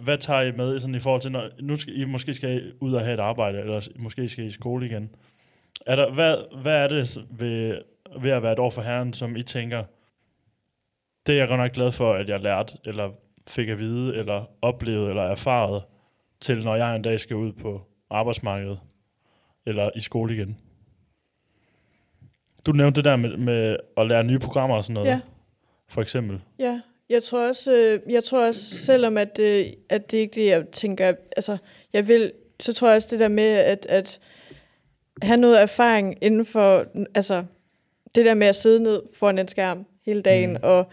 Hvad 0.00 0.18
tager 0.18 0.40
I 0.40 0.52
med 0.52 0.80
sådan 0.80 0.94
i 0.94 1.00
forhold 1.00 1.20
til, 1.20 1.32
når 1.32 1.50
nu 1.60 1.76
skal 1.76 2.00
I 2.00 2.04
måske 2.04 2.34
skal 2.34 2.56
I 2.56 2.72
ud 2.80 2.94
og 2.94 3.00
have 3.00 3.14
et 3.14 3.20
arbejde, 3.20 3.58
eller 3.58 3.88
måske 3.96 4.28
skal 4.28 4.44
I 4.44 4.46
i 4.46 4.50
skole 4.50 4.86
igen? 4.86 5.14
Er 5.86 5.96
der, 5.96 6.12
hvad, 6.12 6.62
hvad 6.62 6.76
er 6.76 6.88
det 6.88 7.18
ved, 7.30 7.82
ved 8.20 8.30
at 8.30 8.42
være 8.42 8.52
et 8.52 8.58
år 8.58 8.70
for 8.70 8.82
herren, 8.82 9.12
som 9.12 9.36
I 9.36 9.42
tænker, 9.42 9.84
det 11.26 11.34
er 11.34 11.38
jeg 11.38 11.48
godt 11.48 11.60
nok 11.60 11.72
glad 11.72 11.92
for, 11.92 12.12
at 12.12 12.28
jeg 12.28 12.40
lærte, 12.40 12.78
eller 12.84 13.10
fik 13.48 13.68
at 13.68 13.78
vide, 13.78 14.16
eller 14.16 14.44
oplevede, 14.62 15.08
eller 15.08 15.22
erfaret, 15.22 15.82
til 16.40 16.64
når 16.64 16.76
jeg 16.76 16.96
en 16.96 17.02
dag 17.02 17.20
skal 17.20 17.36
ud 17.36 17.52
på 17.52 17.82
arbejdsmarkedet, 18.10 18.80
eller 19.66 19.90
i 19.96 20.00
skole 20.00 20.34
igen. 20.34 20.58
Du 22.66 22.72
nævnte 22.72 22.96
det 22.96 23.04
der 23.04 23.16
med, 23.16 23.36
med 23.36 23.76
at 23.96 24.06
lære 24.06 24.24
nye 24.24 24.38
programmer 24.38 24.76
og 24.76 24.84
sådan 24.84 24.94
noget, 24.94 25.08
Ja. 25.08 25.20
For 25.92 26.02
eksempel. 26.02 26.40
Ja, 26.58 26.80
jeg 27.10 27.22
tror 27.22 27.48
også, 27.48 27.72
øh, 27.72 28.12
jeg 28.12 28.24
tror 28.24 28.46
også 28.46 28.74
selvom 28.74 29.16
at, 29.16 29.38
øh, 29.38 29.66
at 29.88 30.10
det 30.10 30.18
ikke 30.18 30.30
er 30.50 30.56
det, 30.56 30.64
jeg 30.64 30.68
tænker, 30.72 31.12
altså, 31.36 31.56
jeg 31.92 32.08
vil, 32.08 32.32
så 32.60 32.72
tror 32.72 32.88
jeg 32.88 32.96
også 32.96 33.08
det 33.10 33.20
der 33.20 33.28
med, 33.28 33.44
at, 33.44 33.86
at 33.88 34.20
have 35.22 35.36
noget 35.36 35.60
erfaring 35.62 36.18
inden 36.20 36.44
for, 36.44 36.86
altså, 37.14 37.44
det 38.14 38.24
der 38.24 38.34
med 38.34 38.46
at 38.46 38.54
sidde 38.56 38.82
ned 38.82 39.02
foran 39.18 39.38
en 39.38 39.48
skærm 39.48 39.86
hele 40.06 40.22
dagen, 40.22 40.50
mm. 40.50 40.58
og 40.62 40.86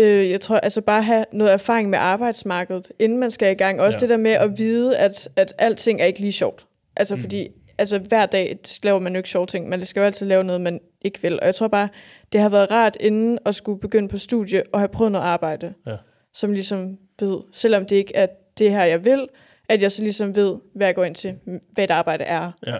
øh, 0.00 0.30
jeg 0.30 0.40
tror, 0.40 0.56
altså 0.56 0.80
bare 0.80 1.02
have 1.02 1.24
noget 1.32 1.52
erfaring 1.52 1.90
med 1.90 1.98
arbejdsmarkedet, 1.98 2.92
inden 2.98 3.18
man 3.18 3.30
skal 3.30 3.50
i 3.52 3.54
gang. 3.54 3.80
Også 3.80 3.96
Ja. 3.96 4.00
det 4.00 4.08
der 4.08 4.16
med 4.16 4.30
at 4.30 4.58
vide, 4.58 4.96
at, 4.98 5.28
at 5.36 5.54
alting 5.58 6.00
er 6.00 6.04
ikke 6.04 6.20
lige 6.20 6.32
sjovt. 6.32 6.66
Altså, 6.96 7.16
Mm. 7.16 7.20
fordi 7.22 7.48
altså, 7.78 7.98
hver 7.98 8.26
dag 8.26 8.58
laver 8.82 8.98
man 8.98 9.12
jo 9.12 9.16
ikke 9.18 9.28
sjove 9.30 9.46
ting, 9.46 9.68
men 9.68 9.86
skal 9.86 10.00
jo 10.00 10.06
altid 10.06 10.26
lave 10.26 10.44
noget, 10.44 10.60
man 10.60 10.80
ikke 11.04 11.22
vil. 11.22 11.40
Og 11.40 11.46
jeg 11.46 11.54
tror 11.54 11.68
bare, 11.68 11.88
det 12.32 12.40
har 12.40 12.48
været 12.48 12.70
rart 12.70 12.96
inden 13.00 13.38
at 13.46 13.54
skulle 13.54 13.80
begynde 13.80 14.08
på 14.08 14.18
studie 14.18 14.62
og 14.72 14.80
have 14.80 14.88
prøvet 14.88 15.12
noget 15.12 15.24
arbejde, 15.24 15.74
Ja. 15.86 15.96
som 16.32 16.52
ligesom 16.52 16.98
ved, 17.20 17.40
selvom 17.52 17.86
det 17.86 17.96
ikke 17.96 18.16
er 18.16 18.26
det 18.58 18.70
her, 18.70 18.84
jeg 18.84 19.04
vil, 19.04 19.28
at 19.68 19.82
jeg 19.82 19.92
så 19.92 20.02
ligesom 20.02 20.36
ved, 20.36 20.56
hvad 20.74 20.86
jeg 20.86 20.94
går 20.94 21.04
ind 21.04 21.14
til, 21.14 21.34
hvad 21.72 21.84
et 21.84 21.90
arbejde 21.90 22.24
er. 22.24 22.50
Ja. 22.66 22.76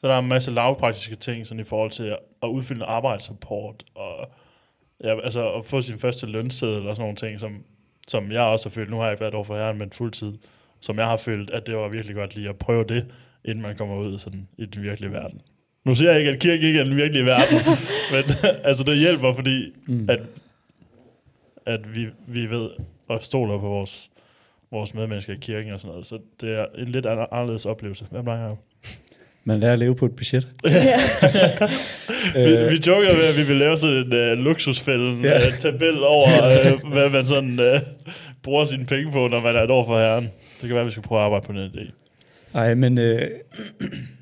Så 0.00 0.08
der 0.08 0.14
er 0.14 0.18
en 0.18 0.28
masse 0.28 0.50
lavpraktiske 0.50 1.16
ting, 1.16 1.46
sådan 1.46 1.60
i 1.60 1.64
forhold 1.64 1.90
til 1.90 2.16
at 2.42 2.48
udfylde 2.48 2.80
en 2.80 2.86
arbejdsrapport, 2.88 3.84
og 3.94 4.28
ja, 5.04 5.20
altså 5.20 5.52
at 5.52 5.64
få 5.64 5.80
sin 5.80 5.98
første 5.98 6.26
lønseddel 6.26 6.88
og 6.88 6.96
sådan 6.96 7.02
nogle 7.02 7.16
ting, 7.16 7.40
som, 7.40 7.64
som 8.08 8.32
jeg 8.32 8.42
også 8.42 8.68
har 8.68 8.70
følt, 8.70 8.90
nu 8.90 8.96
har 8.96 9.04
jeg 9.04 9.12
ikke 9.12 9.20
været 9.20 9.34
over 9.34 9.44
for 9.44 9.56
herren, 9.56 9.78
men 9.78 9.92
fuldtid, 9.92 10.32
som 10.80 10.98
jeg 10.98 11.06
har 11.06 11.16
følt, 11.16 11.50
at 11.50 11.66
det 11.66 11.76
var 11.76 11.88
virkelig 11.88 12.16
godt 12.16 12.34
lige 12.34 12.48
at 12.48 12.56
prøve 12.58 12.84
det, 12.84 13.06
inden 13.44 13.62
man 13.62 13.76
kommer 13.76 13.96
ud 13.96 14.18
sådan, 14.18 14.48
i 14.58 14.66
den 14.66 14.82
virkelige 14.82 15.12
verden. 15.12 15.40
Nu 15.84 15.94
siger 15.94 16.10
jeg 16.10 16.18
ikke, 16.20 16.30
at 16.30 16.38
kirke 16.38 16.66
ikke 16.66 16.78
er 16.80 16.84
den 16.84 16.96
virkelige 16.96 17.24
verden, 17.26 17.58
men 18.12 18.24
altså 18.64 18.82
det 18.82 18.98
hjælper, 18.98 19.34
fordi 19.34 19.72
Mm. 19.86 20.06
at, 20.10 20.18
at 21.66 21.94
vi, 21.94 22.06
vi 22.26 22.50
ved 22.50 22.68
og 23.08 23.22
stoler 23.22 23.58
på 23.60 23.68
vores, 23.68 24.10
vores 24.72 24.94
medmennesker 24.94 25.32
i 25.32 25.36
kirken 25.40 25.72
og 25.72 25.80
sådan 25.80 25.90
noget. 25.90 26.06
Så 26.06 26.18
det 26.40 26.58
er 26.58 26.66
en 26.78 26.88
lidt 26.88 27.06
an- 27.06 27.26
anderledes 27.32 27.66
oplevelse. 27.66 28.04
Hvem 28.10 28.24
der 28.24 28.32
er 28.32 28.56
Man 29.44 29.60
lærer 29.60 29.72
at 29.72 29.78
leve 29.78 29.94
på 29.96 30.04
et 30.06 30.16
budget. 30.16 30.48
Vi, 32.34 32.40
Øh, 32.40 32.70
vi 32.70 32.76
joker 32.86 33.16
med, 33.16 33.24
at 33.24 33.36
vi 33.36 33.42
vil 33.42 33.56
lave 33.56 33.76
sådan 33.76 33.96
en 33.96 34.12
uh, 34.38 34.44
luksusfælden 34.44 35.24
Ja. 35.24 35.46
uh, 35.46 35.54
tabel 35.58 36.02
over, 36.04 36.28
uh, 36.84 36.92
hvad 36.92 37.10
man 37.10 37.26
sådan 37.26 37.60
uh, 37.74 37.80
bruger 38.42 38.64
sine 38.64 38.86
penge 38.86 39.12
på, 39.12 39.28
når 39.28 39.40
man 39.40 39.56
er 39.56 39.62
et 39.62 39.70
år 39.70 39.84
for 39.86 39.98
herren. 39.98 40.24
Det 40.24 40.60
kan 40.60 40.70
være, 40.70 40.80
at 40.80 40.86
vi 40.86 40.90
skal 40.90 41.02
prøve 41.02 41.20
at 41.20 41.24
arbejde 41.24 41.46
på 41.46 41.52
den 41.52 41.70
idé. 41.70 41.90
Ej, 42.54 42.74
men 42.74 42.98
øh, 42.98 43.30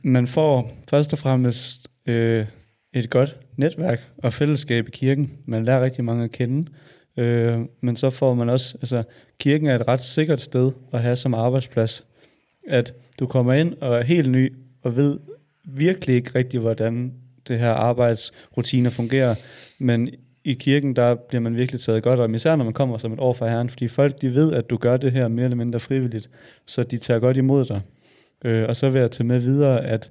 man 0.02 0.26
får 0.26 0.70
først 0.90 1.12
og 1.12 1.18
fremmest 1.18 1.88
øh, 2.06 2.46
et 2.92 3.10
godt 3.10 3.36
netværk 3.56 4.00
og 4.18 4.32
fællesskab 4.32 4.88
i 4.88 4.90
kirken. 4.90 5.30
Man 5.46 5.64
lærer 5.64 5.84
rigtig 5.84 6.04
mange 6.04 6.24
at 6.24 6.32
kende. 6.32 6.70
Øh, 7.16 7.58
men 7.80 7.96
så 7.96 8.10
får 8.10 8.34
man 8.34 8.48
også, 8.48 8.76
altså 8.80 9.02
kirken 9.38 9.66
er 9.66 9.74
et 9.74 9.88
ret 9.88 10.00
sikkert 10.00 10.40
sted 10.40 10.72
at 10.92 11.02
have 11.02 11.16
som 11.16 11.34
arbejdsplads. 11.34 12.04
At 12.68 12.94
du 13.20 13.26
kommer 13.26 13.52
ind 13.52 13.74
og 13.80 13.98
er 13.98 14.02
helt 14.02 14.30
ny 14.30 14.52
og 14.82 14.96
ved 14.96 15.18
virkelig 15.64 16.16
ikke 16.16 16.30
rigtig, 16.34 16.60
hvordan 16.60 17.12
det 17.48 17.58
her 17.58 17.70
arbejdsrutiner 17.70 18.90
fungerer. 18.90 19.34
Men 19.78 20.10
i 20.44 20.52
kirken, 20.54 20.96
der 20.96 21.14
bliver 21.14 21.40
man 21.40 21.56
virkelig 21.56 21.80
taget 21.80 22.02
godt 22.02 22.20
om, 22.20 22.34
især 22.34 22.56
når 22.56 22.64
man 22.64 22.74
kommer 22.74 22.98
som 22.98 23.12
et 23.12 23.20
år 23.20 23.32
fra 23.32 23.48
Herren, 23.48 23.68
fordi 23.68 23.88
folk 23.88 24.20
de 24.20 24.34
ved, 24.34 24.52
at 24.52 24.70
du 24.70 24.76
gør 24.76 24.96
det 24.96 25.12
her 25.12 25.28
mere 25.28 25.44
eller 25.44 25.56
mindre 25.56 25.80
frivilligt, 25.80 26.30
så 26.66 26.82
de 26.82 26.98
tager 26.98 27.20
godt 27.20 27.36
imod 27.36 27.64
dig. 27.64 27.80
Øh, 28.44 28.68
og 28.68 28.76
så 28.76 28.90
vil 28.90 29.00
jeg 29.00 29.10
tage 29.10 29.26
med 29.26 29.38
videre, 29.38 29.84
at 29.84 30.10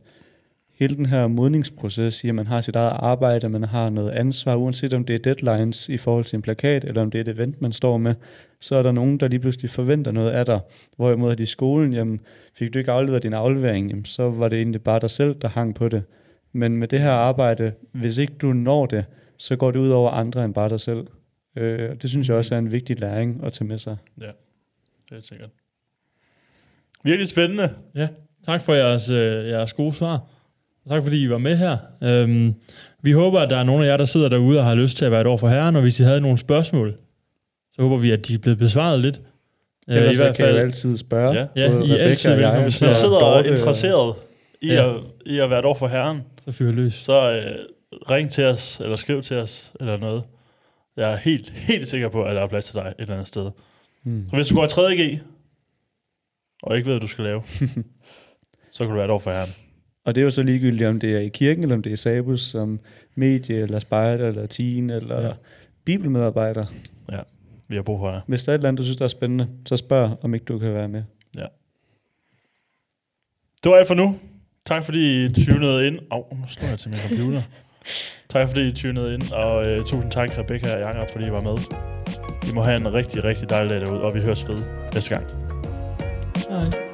hele 0.74 0.96
den 0.96 1.06
her 1.06 1.28
modningsproces 1.28 2.24
i, 2.24 2.30
at 2.30 2.36
man 2.36 2.48
har 2.48 2.62
sit 2.62 2.76
eget 2.76 2.94
arbejde, 3.00 3.50
man 3.50 3.64
har 3.64 3.90
noget 3.90 4.12
ansvar, 4.12 4.56
uanset 4.56 4.94
om 4.94 5.06
det 5.06 5.16
er 5.16 5.20
deadlines 5.20 5.90
i 5.90 5.98
forhold 5.98 6.26
til 6.26 6.36
en 6.36 6.42
plakat, 6.42 6.84
eller 6.84 7.02
om 7.02 7.12
det 7.12 7.18
er 7.18 7.22
et 7.22 7.28
event, 7.28 7.62
man 7.62 7.74
står 7.74 7.98
med, 7.98 8.16
så 8.60 8.76
er 8.76 8.84
der 8.84 8.92
nogen, 8.92 9.20
der 9.20 9.28
lige 9.28 9.40
pludselig 9.40 9.70
forventer 9.70 10.12
noget 10.12 10.32
af 10.32 10.46
dig. 10.46 10.60
Hvorimod 10.98 11.32
at 11.32 11.40
i 11.40 11.46
skolen, 11.46 11.94
jamen, 11.94 12.20
fik 12.54 12.74
du 12.74 12.80
ikke 12.80 12.92
afleveret 12.92 13.24
din 13.24 13.34
aflevering, 13.34 13.90
jamen, 13.90 14.06
så 14.06 14.30
var 14.30 14.50
det 14.50 14.58
egentlig 14.58 14.82
bare 14.82 15.00
dig 15.00 15.10
selv, 15.10 15.36
der 15.42 15.48
hang 15.48 15.76
på 15.76 15.90
det. 15.90 16.04
Men 16.54 16.78
med 16.78 16.88
det 16.88 17.00
her 17.00 17.12
arbejde, 17.12 17.74
hvis 17.92 18.18
ikke 18.18 18.34
du 18.34 18.54
når 18.54 18.86
det, 18.86 19.06
så 19.38 19.56
går 19.56 19.72
det 19.72 19.80
ud 19.80 19.90
over 19.90 20.12
andre 20.12 20.46
end 20.46 20.54
bare 20.54 20.70
dig 20.70 20.82
selv. 20.82 21.08
Øh, 21.56 22.02
det 22.02 22.10
synes 22.10 22.30
jeg 22.30 22.38
også 22.38 22.56
er 22.56 22.60
en 22.60 22.72
vigtig 22.72 23.00
læring 23.00 23.44
at 23.44 23.54
tage 23.54 23.68
med 23.68 23.78
sig. 23.78 23.98
Det 25.10 25.18
er 25.18 25.22
sikkert. 25.22 25.50
Virkelig 27.04 27.28
spændende. 27.28 27.70
Tak 28.46 28.62
for 28.62 28.74
jeres, 28.74 29.10
øh, 29.10 29.48
jeres 29.50 29.74
gode 29.74 29.94
svar. 29.94 30.14
Og 30.86 30.92
tak 30.92 31.04
fordi 31.04 31.24
I 31.24 31.30
var 31.30 31.38
med 31.38 31.58
her. 31.58 31.78
Øhm, 32.04 32.54
vi 33.02 33.12
håber, 33.12 33.40
at 33.40 33.50
der 33.50 33.58
er 33.58 33.64
nogle 33.64 33.86
af 33.86 33.90
jer, 33.90 33.98
der 33.98 34.06
sidder 34.06 34.30
derude 34.30 34.60
og 34.60 34.66
har 34.66 34.76
lyst 34.76 34.98
til 34.98 35.06
at 35.06 35.12
være 35.12 35.22
et 35.22 35.28
år 35.28 35.38
for 35.38 35.48
herren, 35.50 35.76
og 35.76 35.82
hvis 35.82 36.00
I 36.00 36.04
havde 36.04 36.22
nogle 36.22 36.38
spørgsmål, 36.38 36.96
så 37.72 37.82
håber 37.82 37.98
vi, 37.98 38.12
at 38.12 38.28
de 38.28 38.34
er 38.34 38.38
blevet 38.38 38.58
besvaret 38.60 39.00
lidt. 39.00 39.22
Øh, 39.90 39.96
Ellers 39.98 40.14
I 40.14 40.16
så 40.16 40.24
hvert 40.24 40.36
kan 40.36 40.46
jeg 40.46 40.52
jo 40.52 40.58
fald, 40.58 40.66
altid 40.68 40.98
spørge. 40.98 41.34
Ja. 41.34 41.46
Ja, 41.56 41.72
både 41.72 41.88
I 41.88 41.90
er 41.90 41.94
Rebecca 41.94 42.04
altid 42.10 42.32
og 42.32 42.32
jeg, 42.32 42.38
velkommen 42.38 42.58
om 42.58 42.64
Hvis 42.64 42.82
man 42.82 42.94
sidder 42.94 43.16
og 43.18 43.40
er 43.40 43.44
interesseret 43.44 44.16
i, 44.62 44.68
Ja. 44.68 44.90
at, 44.96 45.02
i 45.26 45.40
at 45.40 45.50
være 45.50 45.60
et 45.60 45.66
år 45.66 45.74
for 45.76 45.88
herren, 45.88 46.22
så 46.46 46.52
fyr 46.52 46.72
løs. 46.72 46.94
så 46.94 47.32
øh, 47.32 47.56
ring 48.12 48.32
til 48.32 48.44
os, 48.46 48.80
eller 48.84 48.96
skriv 48.96 49.22
til 49.22 49.38
os, 49.38 49.74
eller 49.80 49.98
noget. 49.98 50.24
Jeg 50.98 51.12
er 51.12 51.16
helt, 51.18 51.50
helt 51.56 51.88
sikker 51.88 52.10
på, 52.10 52.24
at 52.24 52.36
der 52.36 52.42
er 52.42 52.48
plads 52.48 52.66
til 52.66 52.76
dig 52.76 52.88
et 52.88 53.02
eller 53.02 53.14
andet 53.14 53.28
sted. 53.28 53.50
Hmm. 54.04 54.26
Og 54.32 54.36
hvis 54.36 54.48
du 54.48 54.56
går 54.56 54.64
i 54.64 54.68
3.G, 54.68 55.20
og 56.64 56.78
ikke 56.78 56.86
ved, 56.86 56.94
hvad 56.94 57.02
du 57.02 57.08
skal 57.08 57.24
lave, 57.24 57.44
så 58.72 58.84
kan 58.84 58.88
du 58.90 58.96
være 58.96 59.12
år 59.12 59.20
for 59.20 59.32
herren. 59.32 59.50
Og 60.06 60.16
det 60.16 60.22
er 60.22 60.24
jo 60.26 60.30
så 60.30 60.44
ligegyldigt, 60.44 60.90
om 60.90 61.00
det 61.00 61.16
er 61.16 61.20
i 61.20 61.28
kirken, 61.28 61.64
eller 61.64 61.76
om 61.76 61.82
det 61.82 61.92
er 61.92 61.98
Sabus 61.98 62.42
som 62.42 62.80
medie, 63.16 63.56
eller 63.56 63.80
spejder, 63.80 64.28
eller 64.28 64.46
teen, 64.46 64.90
eller 64.90 65.22
Ja. 65.22 65.28
ja. 65.28 65.34
bibelmedarbejder. 65.86 66.66
Vi 67.70 67.76
har 67.76 67.84
brug 67.84 68.00
for 68.00 68.12
dig. 68.12 68.22
Hvis 68.28 68.44
der 68.44 68.52
er 68.52 68.54
et 68.56 68.60
eller 68.60 68.68
andet, 68.68 68.78
du 68.78 68.84
synes, 68.84 68.98
der 68.98 69.04
er 69.06 69.10
spændende, 69.10 69.48
så 69.66 69.78
spørg, 69.78 70.18
om 70.22 70.34
ikke 70.34 70.44
du 70.44 70.60
kan 70.60 70.74
være 70.74 70.88
med. 70.88 71.04
Det 73.64 73.72
var 73.72 73.78
alt 73.78 73.88
for 73.88 73.94
nu. 73.96 74.20
Tak 74.66 74.84
fordi 74.84 75.26
I 75.26 75.34
tunede 75.46 75.88
ind. 75.88 76.00
Au, 76.12 76.36
nu 76.36 76.48
slår 76.48 76.68
jeg 76.68 76.80
til 76.80 76.92
min 76.94 77.10
computer. 77.10 77.42
tak 78.30 78.48
fordi 78.50 78.68
I 78.68 78.72
tunede 78.74 79.14
ind, 79.14 79.34
og 79.34 79.66
øh, 79.66 79.86
tusind 79.86 80.12
tak 80.12 80.38
Rebecca 80.38 80.74
og 80.76 80.80
Jacob, 80.80 81.10
fordi 81.12 81.26
I 81.26 81.32
var 81.32 81.42
med. 81.42 81.58
I 82.52 82.56
må 82.56 82.62
have 82.64 82.80
en 82.80 82.94
rigtig, 82.94 83.24
rigtig 83.24 83.50
dejlig 83.50 83.70
dag 83.70 83.80
derude, 83.82 84.02
og 84.02 84.16
vi 84.16 84.22
høres 84.22 84.48
ved 84.48 84.58
næste 84.94 85.16
gang. 85.16 85.47
Bye. 86.50 86.87